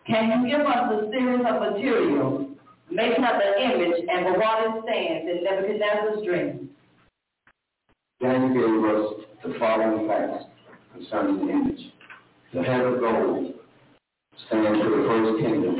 Can 0.07 0.43
you 0.43 0.57
give 0.57 0.67
us 0.67 0.91
a 0.93 1.11
series 1.11 1.45
of 1.49 1.61
material 1.61 2.49
making 2.91 3.25
up 3.25 3.39
the 3.39 3.63
image 3.63 4.05
and 4.09 4.27
for 4.27 4.39
what 4.39 4.67
it 4.67 4.83
stands 4.85 5.31
in 5.31 5.45
Nebuchadnezzar's 5.45 6.25
dream? 6.25 6.71
Daniel 8.21 8.53
gave 8.53 8.85
us 8.85 9.27
the 9.45 9.59
following 9.59 10.09
facts 10.09 10.45
concerning 10.93 11.47
the 11.47 11.53
image. 11.53 11.93
The 12.53 12.63
head 12.63 12.81
of 12.81 13.01
gold 13.01 13.55
stands 14.47 14.81
for 14.81 14.91
the 14.91 15.05
first 15.09 15.43
kingdom, 15.43 15.77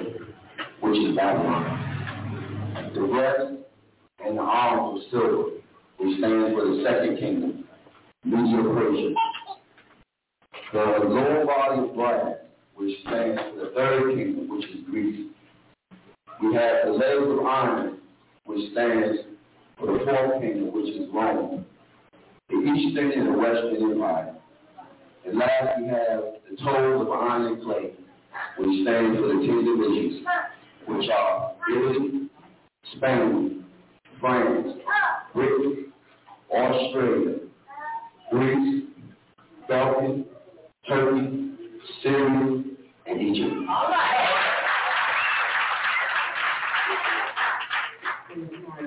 which 0.81 0.99
is 0.99 1.17
Babylon. 1.17 1.87
The 2.95 3.01
breast 3.01 3.60
and 4.25 4.37
the 4.37 4.43
arms 4.43 5.03
of 5.03 5.11
silver, 5.11 5.45
which 5.99 6.19
stands 6.19 6.55
for 6.55 6.65
the 6.67 6.83
second 6.85 7.19
kingdom, 7.19 7.65
Media 8.25 8.63
Persia. 8.63 9.15
The 10.73 10.79
lower 10.79 11.47
body 11.47 11.81
of 11.81 11.95
brass, 11.95 12.37
which 12.75 13.01
stands 13.03 13.41
for 13.51 13.65
the 13.65 13.73
third 13.75 14.15
kingdom, 14.15 14.49
which 14.49 14.67
is 14.67 14.85
Greece. 14.91 15.31
We 16.43 16.55
have 16.55 16.87
the 16.87 16.93
legs 16.93 17.27
of 17.29 17.45
iron, 17.45 17.99
which 18.45 18.73
stands 18.73 19.19
for 19.79 19.87
the 19.87 20.05
fourth 20.05 20.41
kingdom, 20.41 20.73
which 20.73 20.95
is 20.95 21.09
Rome. 21.13 21.67
The 22.49 22.57
Eastern 22.57 23.13
and 23.13 23.35
the 23.35 23.39
Western 23.39 23.93
Empire. 23.93 24.35
And 25.27 25.39
last 25.39 25.81
we 25.81 25.89
have 25.89 26.23
the 26.49 26.57
toes 26.57 27.01
of 27.01 27.11
iron 27.11 27.47
and 27.47 27.63
clay, 27.63 27.93
which 28.59 28.83
stands 28.83 29.19
for 29.19 29.27
the 29.29 29.47
ten 29.47 29.65
divisions, 29.65 30.27
which 30.87 31.11
are 31.11 31.53
Italy, 31.71 32.29
Spain, 32.97 33.60
France, 34.21 34.69
Britain, 35.35 35.93
Austria, 36.53 37.37
Greece, 38.31 38.85
Belgium, 39.69 40.27
Turkey, 40.87 41.53
Syria, 42.03 42.63
and 43.07 43.21
Egypt. 43.21 43.55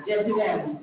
Jesse 0.08 0.32
Daniels. 0.38 0.80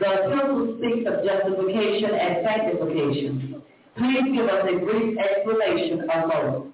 The 0.00 0.08
epistle 0.08 0.78
speaks 0.78 1.06
of 1.06 1.24
justification 1.24 2.10
and 2.10 2.36
sanctification. 2.44 3.62
Please 3.96 4.24
give 4.34 4.46
us 4.46 4.64
a 4.68 4.78
brief 4.78 5.18
explanation 5.18 6.00
of 6.10 6.30
both. 6.30 6.66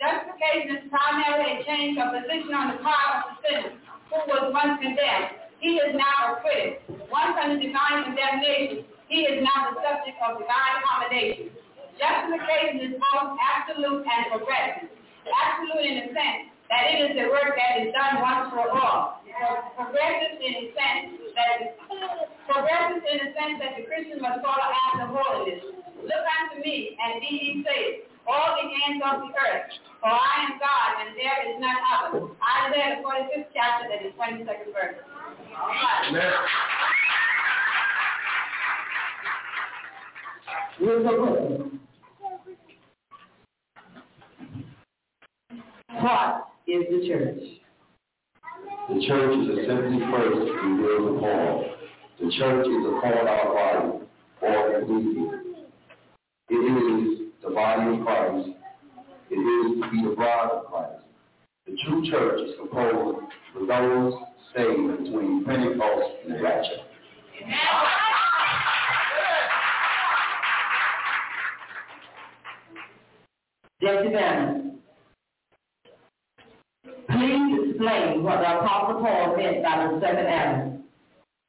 Justification 0.00 0.76
is 0.76 0.90
primarily 0.90 1.60
a 1.60 1.64
change 1.64 1.96
of 1.98 2.12
position 2.12 2.52
on 2.54 2.76
the 2.76 2.82
part 2.82 3.16
of 3.16 3.22
the 3.30 3.48
sinner 3.48 3.81
who 4.12 4.20
was 4.28 4.52
once 4.52 4.76
condemned. 4.76 5.40
He 5.64 5.80
is 5.80 5.96
now 5.96 6.36
acquitted. 6.36 6.84
Once 7.08 7.32
under 7.40 7.56
divine 7.56 8.04
condemnation, 8.04 8.84
he 9.08 9.24
is 9.24 9.40
now 9.40 9.72
the 9.72 9.80
subject 9.80 10.20
of 10.20 10.36
divine 10.36 10.76
commendation. 10.84 11.48
Justification 11.96 12.92
is 12.92 12.92
both 13.00 13.36
absolute 13.40 14.04
and 14.04 14.22
progressive. 14.28 14.92
Absolute 15.24 15.86
in 15.86 15.96
the 16.02 16.08
sense 16.12 16.52
that 16.68 16.82
it 16.92 16.98
is 17.08 17.12
the 17.16 17.30
work 17.32 17.56
that 17.56 17.80
is 17.80 17.92
done 17.96 18.20
once 18.20 18.52
for 18.52 18.68
all. 18.68 19.24
Progressive 19.76 20.40
in 20.44 20.52
the 20.60 20.66
sense 20.76 21.16
that 21.32 21.78
progressive 22.44 23.04
in 23.06 23.16
the 23.22 23.30
sense 23.32 23.56
that 23.64 23.80
the 23.80 23.84
Christian 23.88 24.20
must 24.20 24.44
follow 24.44 24.68
after 24.92 25.08
holiness. 25.08 25.62
Look 26.02 26.24
unto 26.42 26.60
me 26.60 26.98
and 27.00 27.22
be 27.22 27.30
ye 27.32 27.50
saved, 27.64 28.11
all 28.26 28.56
the 28.56 28.68
ends 28.88 29.02
of 29.04 29.20
the 29.22 29.30
earth. 29.34 29.70
For 30.00 30.10
I 30.10 30.46
am 30.46 30.58
God, 30.58 30.90
and 31.00 31.16
there 31.16 31.38
is 31.48 31.60
none 31.60 31.76
other. 31.94 32.26
Isaiah, 32.66 32.96
the 32.96 33.06
45th 33.06 33.46
chapter, 33.54 33.86
and 33.90 34.06
the 34.06 34.12
22nd 34.18 34.72
verse. 34.74 34.98
Amen. 36.08 36.32
Here's 40.78 41.04
the. 41.04 41.70
What 46.00 46.48
is 46.66 46.82
the 46.90 47.06
church? 47.06 47.62
The 48.88 49.06
church 49.06 49.38
is 49.38 49.46
the 49.46 49.72
71st 49.72 50.64
in 50.64 50.76
the 50.82 51.20
call. 51.20 51.64
The 52.20 52.30
church 52.38 52.66
is 52.66 52.84
a 52.84 53.00
called 53.00 53.28
out 53.28 53.54
body 53.54 54.02
or 54.40 54.80
ecclesia. 54.80 55.42
It 56.48 56.54
is 56.54 57.21
the 57.42 57.50
body 57.50 57.98
of 57.98 58.04
Christ. 58.04 58.48
It 59.30 59.34
is 59.34 59.82
to 59.82 59.90
be 59.90 60.08
the 60.08 60.14
bride 60.14 60.50
of 60.52 60.66
Christ. 60.66 61.02
The 61.66 61.76
true 61.84 62.10
church 62.10 62.40
is 62.40 62.54
composed 62.58 63.26
of 63.56 63.66
those 63.66 64.14
saved 64.54 65.04
between 65.04 65.44
Pentecost 65.44 66.10
and 66.24 66.34
the 66.34 66.42
rapture. 66.42 66.82
Jesse 73.80 74.08
Bannon. 74.10 74.78
Please 77.10 77.70
explain 77.70 78.22
what 78.22 78.38
the 78.38 78.58
Apostle 78.60 79.00
Paul 79.02 79.36
meant 79.36 79.62
by 79.64 79.86
the 79.86 80.00
second 80.00 80.26
Adam. 80.26 80.84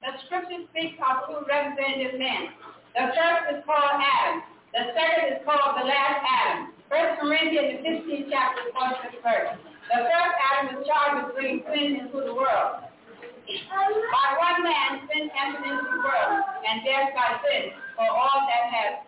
The 0.01 0.07
scripture 0.25 0.65
speaks 0.71 0.97
of 0.97 1.29
two 1.29 1.45
representative 1.47 2.19
men. 2.19 2.49
The 2.95 3.13
first 3.13 3.57
is 3.57 3.63
called 3.65 4.01
Adam. 4.01 4.52
The 4.73 4.89
second 4.97 5.37
is 5.37 5.45
called 5.45 5.77
the 5.77 5.85
last 5.85 6.17
Adam. 6.25 6.73
First 6.89 7.21
Corinthians, 7.21 7.77
the 7.77 7.93
15th 7.93 8.25
chapter, 8.33 8.73
46th 8.73 9.21
verse. 9.21 9.53
The 9.85 10.01
first 10.01 10.33
Adam 10.49 10.73
was 10.73 10.81
charged 10.89 11.29
with 11.29 11.37
bringing 11.37 11.61
sin 11.69 12.01
into 12.01 12.25
the 12.25 12.33
world. 12.33 12.81
By 12.81 14.27
one 14.33 14.65
man, 14.65 15.05
sin 15.05 15.29
entered 15.29 15.61
into 15.69 15.85
the 15.93 16.01
world, 16.01 16.41
and 16.65 16.81
death 16.81 17.13
by 17.13 17.37
sin, 17.45 17.69
for 17.93 18.09
all 18.09 18.49
that 18.49 18.65
have, 18.73 19.05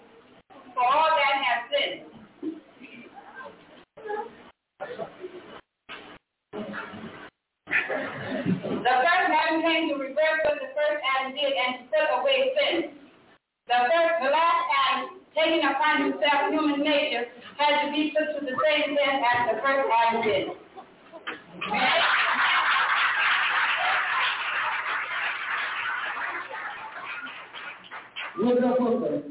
for 0.77 0.85
all 0.85 1.09
that 1.17 1.33
have 1.41 1.65
sinned. 1.73 2.13
The 8.85 8.95
first 9.01 9.29
Adam 9.33 9.65
came 9.65 9.89
to 9.89 9.95
reverse 9.97 10.39
what 10.45 10.61
the 10.61 10.69
first 10.77 11.01
Adam 11.17 11.33
did 11.33 11.53
and 11.57 11.73
to 11.81 11.83
put 11.89 12.21
away 12.21 12.53
sin. 12.53 13.04
The 13.67 13.73
first, 13.73 14.13
the 14.21 14.29
last 14.29 14.65
Adam, 14.85 15.09
taking 15.33 15.65
upon 15.65 16.03
himself 16.03 16.51
human 16.51 16.83
nature, 16.83 17.25
had 17.57 17.85
to 17.85 17.91
be 17.91 18.13
put 18.15 18.39
to 18.39 18.45
the 18.45 18.51
same 18.63 18.95
sin 18.95 19.23
as 19.25 19.55
the 19.55 19.61
first 19.61 19.89
Adam 19.89 20.21
did. 20.21 20.47
Hooker. 28.35 29.21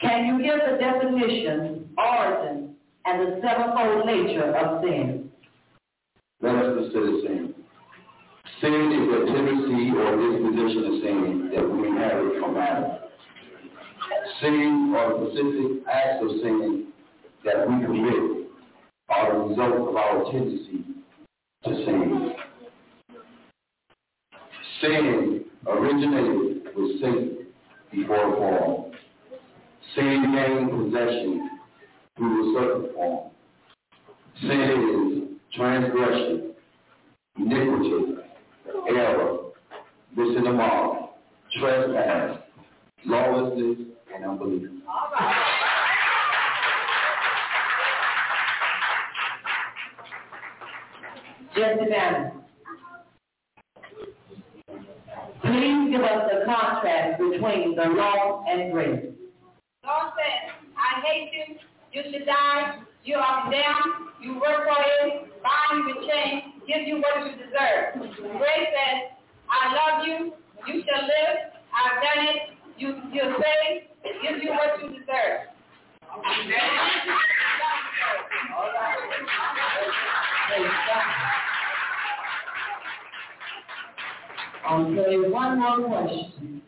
Can 0.00 0.26
you 0.26 0.42
give 0.42 0.60
the 0.70 0.78
definition, 0.78 1.88
origin, 1.98 2.76
and 3.06 3.20
the 3.20 3.40
sevenfold 3.42 4.06
nature 4.06 4.54
of 4.54 4.84
sin? 4.84 5.30
Let 6.40 6.54
us 6.56 6.78
consider 6.78 7.20
sin. 7.22 7.53
Sin 8.64 8.72
is 8.72 9.08
a 9.12 9.26
tendency 9.26 9.90
or 9.94 10.16
disposition 10.16 10.84
of 10.86 11.02
sin 11.02 11.50
that 11.54 11.68
we 11.68 11.86
inherit 11.86 12.40
from 12.40 12.56
Adam. 12.56 12.92
Sin 14.40 14.94
or 14.96 15.28
specific 15.28 15.86
acts 15.86 16.22
of 16.22 16.30
sin 16.40 16.86
that 17.44 17.68
we 17.68 17.84
commit 17.84 18.48
are 19.10 19.32
the 19.34 19.38
result 19.40 19.88
of 19.90 19.96
our 19.96 20.32
tendency 20.32 20.82
to 21.64 21.84
sin. 21.84 22.32
Sin 24.80 25.44
originated 25.66 26.62
with 26.74 27.00
Satan 27.02 27.46
before 27.92 28.36
fall. 28.36 28.92
Sin 29.94 30.32
gained 30.34 30.70
possession 30.70 31.50
through 32.16 32.56
a 32.56 32.60
certain 32.60 32.94
form. 32.94 33.30
Sin 34.40 35.28
is 35.28 35.54
transgression, 35.54 36.54
iniquity, 37.36 38.13
error, 38.88 39.38
missing 40.16 40.44
the 40.44 40.52
mark, 40.52 41.10
trespass, 41.58 42.38
lawlessness, 43.06 43.88
and 44.14 44.24
unbelief. 44.24 44.68
Jesse 51.56 51.88
Bannon. 51.88 52.32
Please 55.42 55.90
give 55.92 56.02
us 56.02 56.30
the 56.32 56.44
contrast 56.46 57.18
between 57.18 57.76
the 57.76 57.84
law 57.84 58.44
and 58.48 58.72
grace. 58.72 59.04
Lord 59.84 60.12
says, 60.16 60.50
I 60.76 61.00
hate 61.06 61.30
you, 61.32 61.56
you 61.92 62.02
should 62.10 62.26
die, 62.26 62.78
you 63.04 63.16
are 63.16 63.42
condemned, 63.42 64.10
you 64.22 64.34
work 64.34 64.64
for 64.64 64.82
it, 65.06 65.28
bind 65.42 65.88
you 65.88 65.94
with 65.94 66.08
chains, 66.08 66.53
give 66.66 66.86
you 66.86 66.96
what 67.00 67.26
you 67.26 67.32
deserve. 67.32 67.94
Grace 67.94 68.70
says, 68.72 69.12
I 69.50 69.74
love 69.74 70.06
you, 70.06 70.32
you 70.66 70.82
shall 70.86 71.02
live, 71.02 71.52
I've 71.74 72.02
done 72.02 72.24
it, 72.28 72.40
you, 72.78 72.88
you're 73.12 73.32
saved, 73.32 73.86
give 74.22 74.42
you 74.42 74.50
what 74.50 74.82
you 74.82 74.88
deserve. 74.90 75.54
Say 84.96 85.30
one 85.30 85.58
more 85.60 85.88
question 85.88 86.62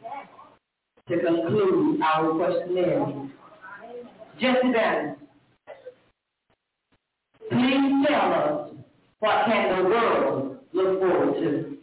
to 1.09 1.19
conclude 1.19 2.03
our 2.03 2.35
questionnaire. 2.35 3.29
Jesse 4.41 4.73
Bannon, 4.73 5.17
please 7.51 8.07
tell 8.07 8.33
us 8.33 8.76
what 9.21 9.47
can 9.47 9.77
the 9.77 9.89
world 9.89 10.59
look 10.73 11.01
forward 11.01 11.35
to? 11.41 11.77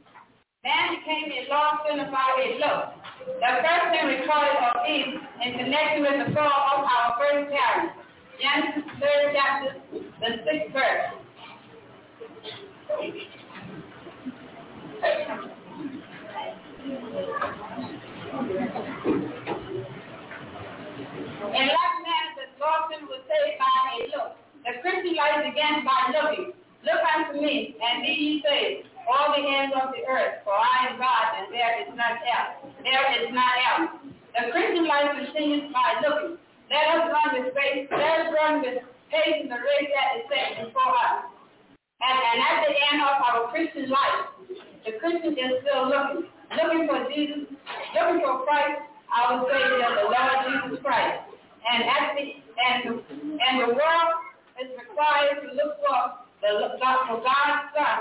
Man 0.64 0.96
became 0.96 1.32
a 1.32 1.50
lost 1.50 1.84
sinner 1.88 2.10
by 2.12 2.46
his 2.46 2.60
look. 2.62 2.94
The 3.26 3.52
first 3.64 3.86
thing 3.92 4.06
recorded 4.06 4.58
of 4.64 4.86
Eve 4.88 5.20
in 5.44 5.58
connection 5.58 6.02
with 6.04 6.28
the 6.28 6.34
fall 6.34 6.62
of 6.78 6.86
our 6.86 7.18
first 7.18 7.52
parents. 7.52 7.96
Genesis 8.40 8.84
3rd 9.02 9.34
chapter, 9.34 9.72
the 10.20 10.30
6th 10.46 10.74
verse. 10.74 11.14
In 21.54 21.68
like 21.68 21.96
manner, 22.04 22.32
the 22.36 22.46
Lordson 22.60 23.02
was 23.08 23.22
saved 23.28 23.58
by 23.60 23.74
a 23.94 24.08
look. 24.16 24.32
The 24.66 24.82
Christian 24.82 25.16
life 25.16 25.44
began 25.44 25.84
by 25.84 26.12
looking. 26.14 26.63
Look 26.84 27.00
unto 27.16 27.40
me, 27.40 27.76
and 27.80 28.04
be 28.04 28.12
ye 28.12 28.44
saved, 28.44 28.88
all 29.08 29.32
the 29.32 29.40
ends 29.40 29.72
of 29.72 29.96
the 29.96 30.04
earth, 30.04 30.44
for 30.44 30.52
I 30.52 30.92
am 30.92 31.00
God, 31.00 31.26
and 31.40 31.48
there 31.48 31.80
is 31.80 31.88
none 31.96 32.20
else. 32.28 32.60
There 32.84 33.08
is 33.24 33.32
none 33.32 33.58
else. 33.72 33.92
The 34.36 34.52
Christian 34.52 34.88
life 34.88 35.16
continues 35.16 35.72
by 35.72 36.04
looking. 36.04 36.36
Let 36.68 36.86
us 36.92 37.04
run 37.08 37.30
with 37.40 37.56
faith. 37.56 37.88
Let 37.88 38.28
us 38.28 38.28
run 38.36 38.62
with 38.68 38.84
faith 39.08 39.36
in 39.44 39.48
the 39.48 39.62
race 39.64 39.90
that 39.96 40.08
is 40.20 40.24
set 40.28 40.66
before 40.66 40.92
us. 40.92 41.32
And, 42.04 42.18
and 42.20 42.38
at 42.52 42.58
the 42.68 42.74
end 42.76 43.00
of 43.00 43.16
our 43.22 43.48
Christian 43.48 43.88
life, 43.88 44.34
the 44.84 45.00
Christian 45.00 45.40
is 45.40 45.64
still 45.64 45.88
looking, 45.88 46.28
looking 46.52 46.84
for 46.84 47.00
Jesus, 47.08 47.48
looking 47.96 48.20
for 48.28 48.44
Christ, 48.44 48.84
our 49.08 49.48
Savior, 49.48 49.88
the 49.88 50.12
Lord 50.12 50.38
Jesus 50.52 50.84
Christ. 50.84 51.32
And 51.64 51.80
at 51.88 52.12
the 52.20 52.44
and 52.54 53.00
and 53.00 53.56
the 53.64 53.72
world 53.72 54.12
is 54.60 54.68
required 54.76 55.48
to 55.48 55.56
look 55.56 55.80
for 55.80 56.23
the 56.44 56.52
for 57.08 57.24
God's 57.24 57.72
Son. 57.72 58.00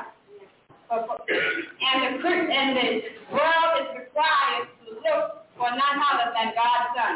And 0.91 1.99
the 2.03 2.21
and 2.51 2.77
the 2.77 2.89
world 3.33 3.73
is 3.81 3.89
required 3.97 4.67
to 4.85 4.91
look 4.99 5.47
for 5.57 5.71
none 5.71 5.97
other 6.11 6.29
than 6.35 6.53
God's 6.59 6.91
Son. 6.99 7.15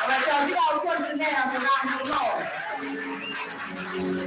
All 0.00 0.08
right, 0.08 0.24
so 0.24 0.32
you 0.48 0.56
all 0.56 0.80
to 0.80 1.16
now 1.16 1.52
and 1.52 1.62
around 1.62 1.86
the 1.98 2.06
Lord. 4.08 4.19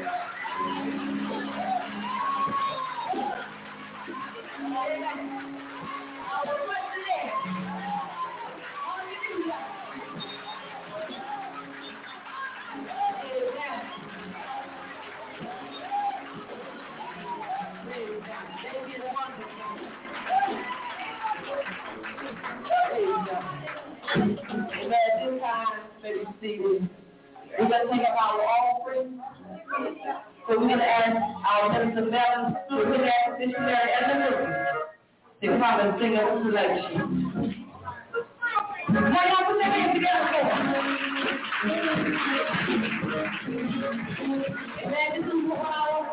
And 24.16 24.38
at 24.38 24.48
this 25.26 25.42
time, 25.42 25.66
let 26.04 26.16
me 26.16 26.22
see, 26.40 26.60
we're 26.62 26.80
going 27.68 27.88
to 27.88 27.92
take 27.92 28.08
up 28.08 28.16
our 28.20 28.42
offering. 28.42 29.20
So 30.48 30.60
we're 30.60 30.68
going 30.68 30.78
to 30.78 30.86
ask 30.86 31.16
our 31.48 31.74
minister 31.74 32.12
Melvin 32.12 32.54
to 32.70 32.76
put 32.86 33.00
that 33.00 33.40
missionary 33.40 33.90
and 34.00 34.06
the 34.12 34.16
movie. 34.30 34.54
They'll 35.42 35.58
probably 35.58 36.02
sing 36.02 36.16
us 36.18 36.24
a 36.30 36.44
selection. 36.46 36.96
Now 38.90 39.24
y'all 39.26 39.46
put 39.48 39.58
your 39.58 39.72
hands 39.72 39.94
together 39.96 40.26
for 40.30 40.44
Amen. 44.84 45.10
This 45.16 45.26
is 45.26 45.42
what 45.50 45.60
our 45.60 46.04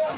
Praise 0.00 0.16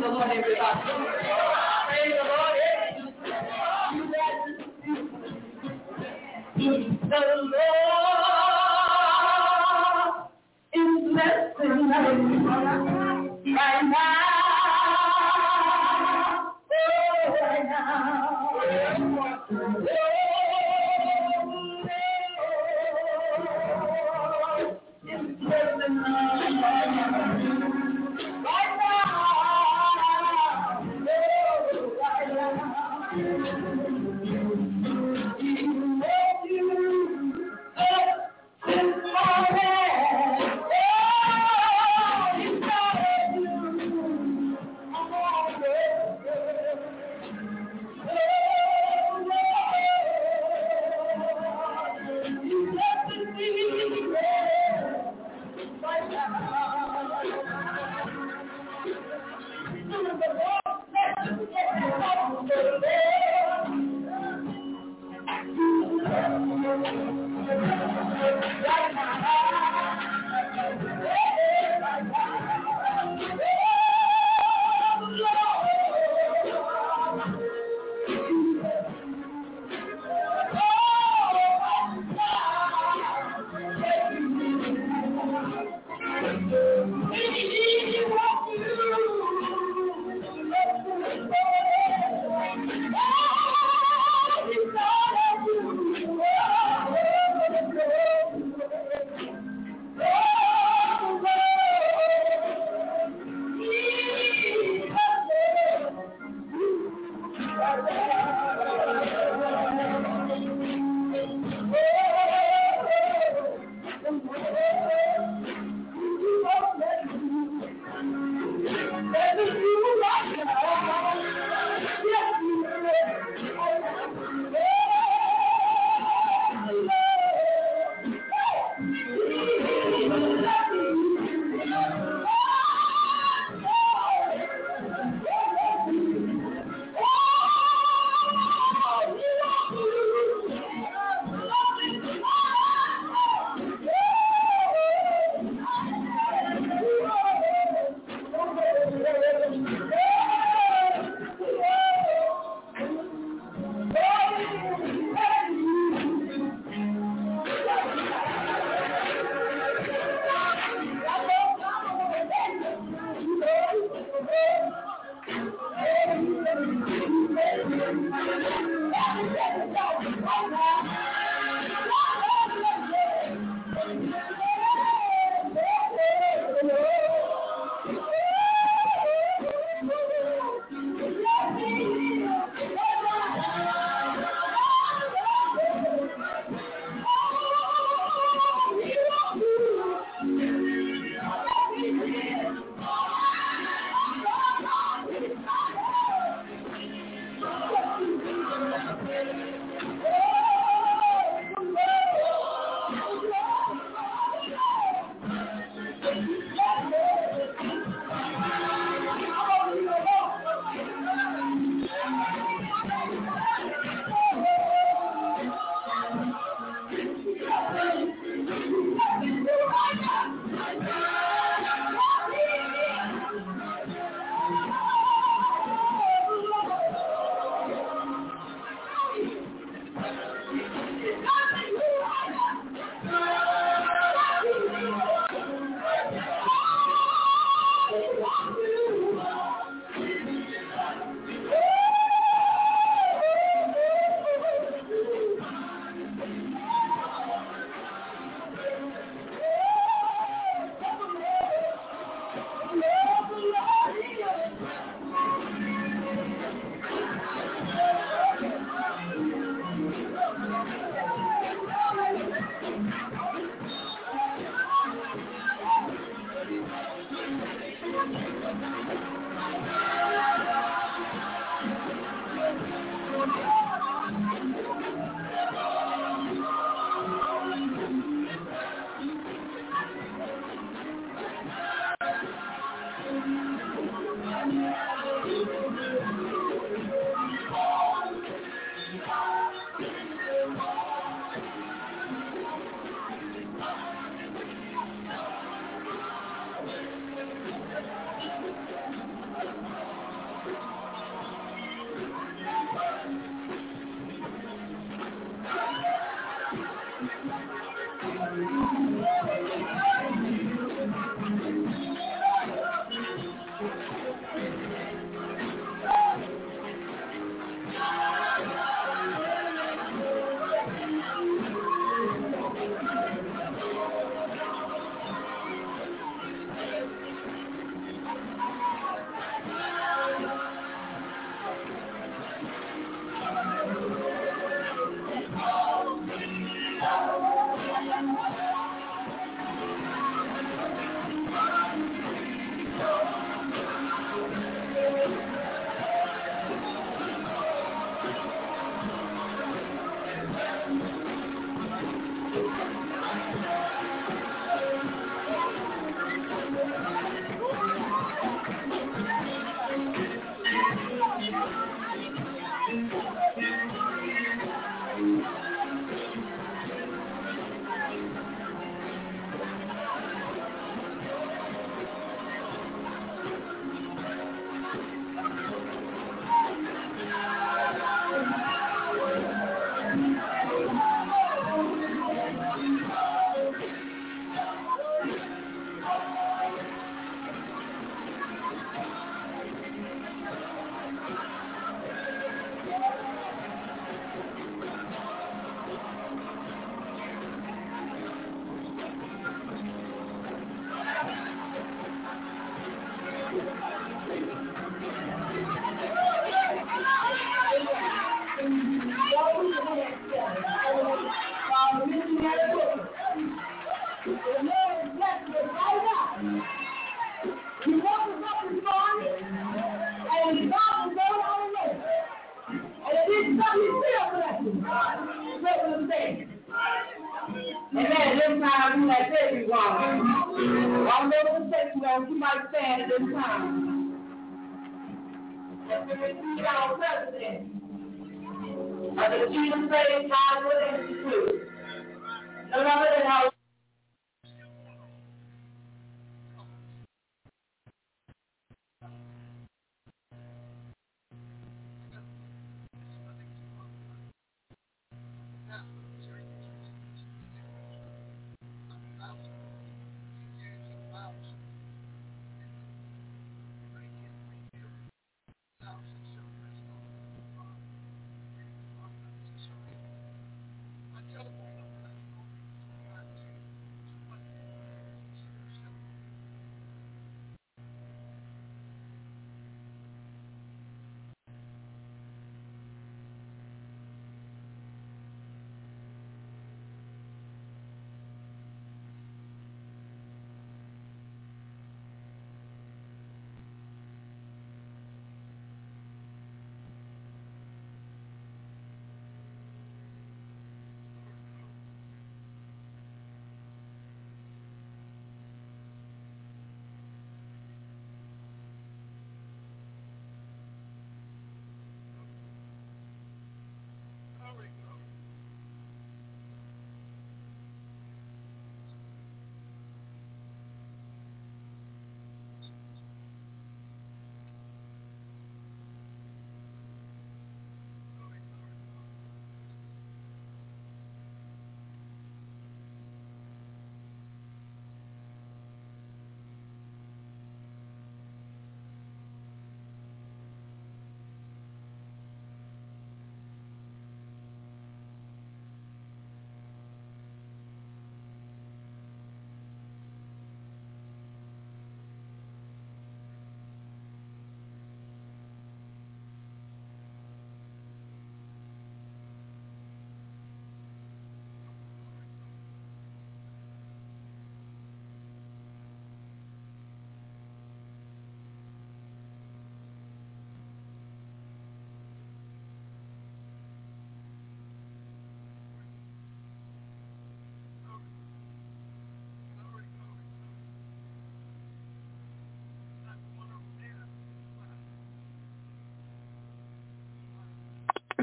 the 0.00 0.08
Lord, 0.08 0.30
everybody. 0.30 0.80
Praise 1.88 2.14
the 2.18 2.28
Lord. 2.28 2.55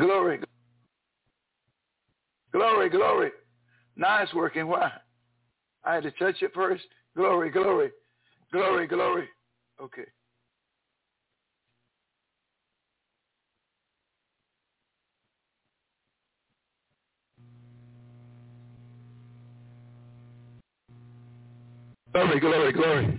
Glory. 0.03 0.37
Glory, 2.51 2.89
glory. 2.89 3.31
Now 3.95 4.21
it's 4.21 4.33
working. 4.33 4.67
Why? 4.67 4.91
I 5.85 5.93
had 5.95 6.03
to 6.03 6.11
touch 6.11 6.41
it 6.41 6.51
first. 6.53 6.83
Glory, 7.15 7.49
glory, 7.49 7.89
glory, 8.51 8.85
glory. 8.85 9.29
Okay. 9.81 10.03
Glory, 22.11 22.39
glory, 22.41 22.73
glory. 22.73 23.12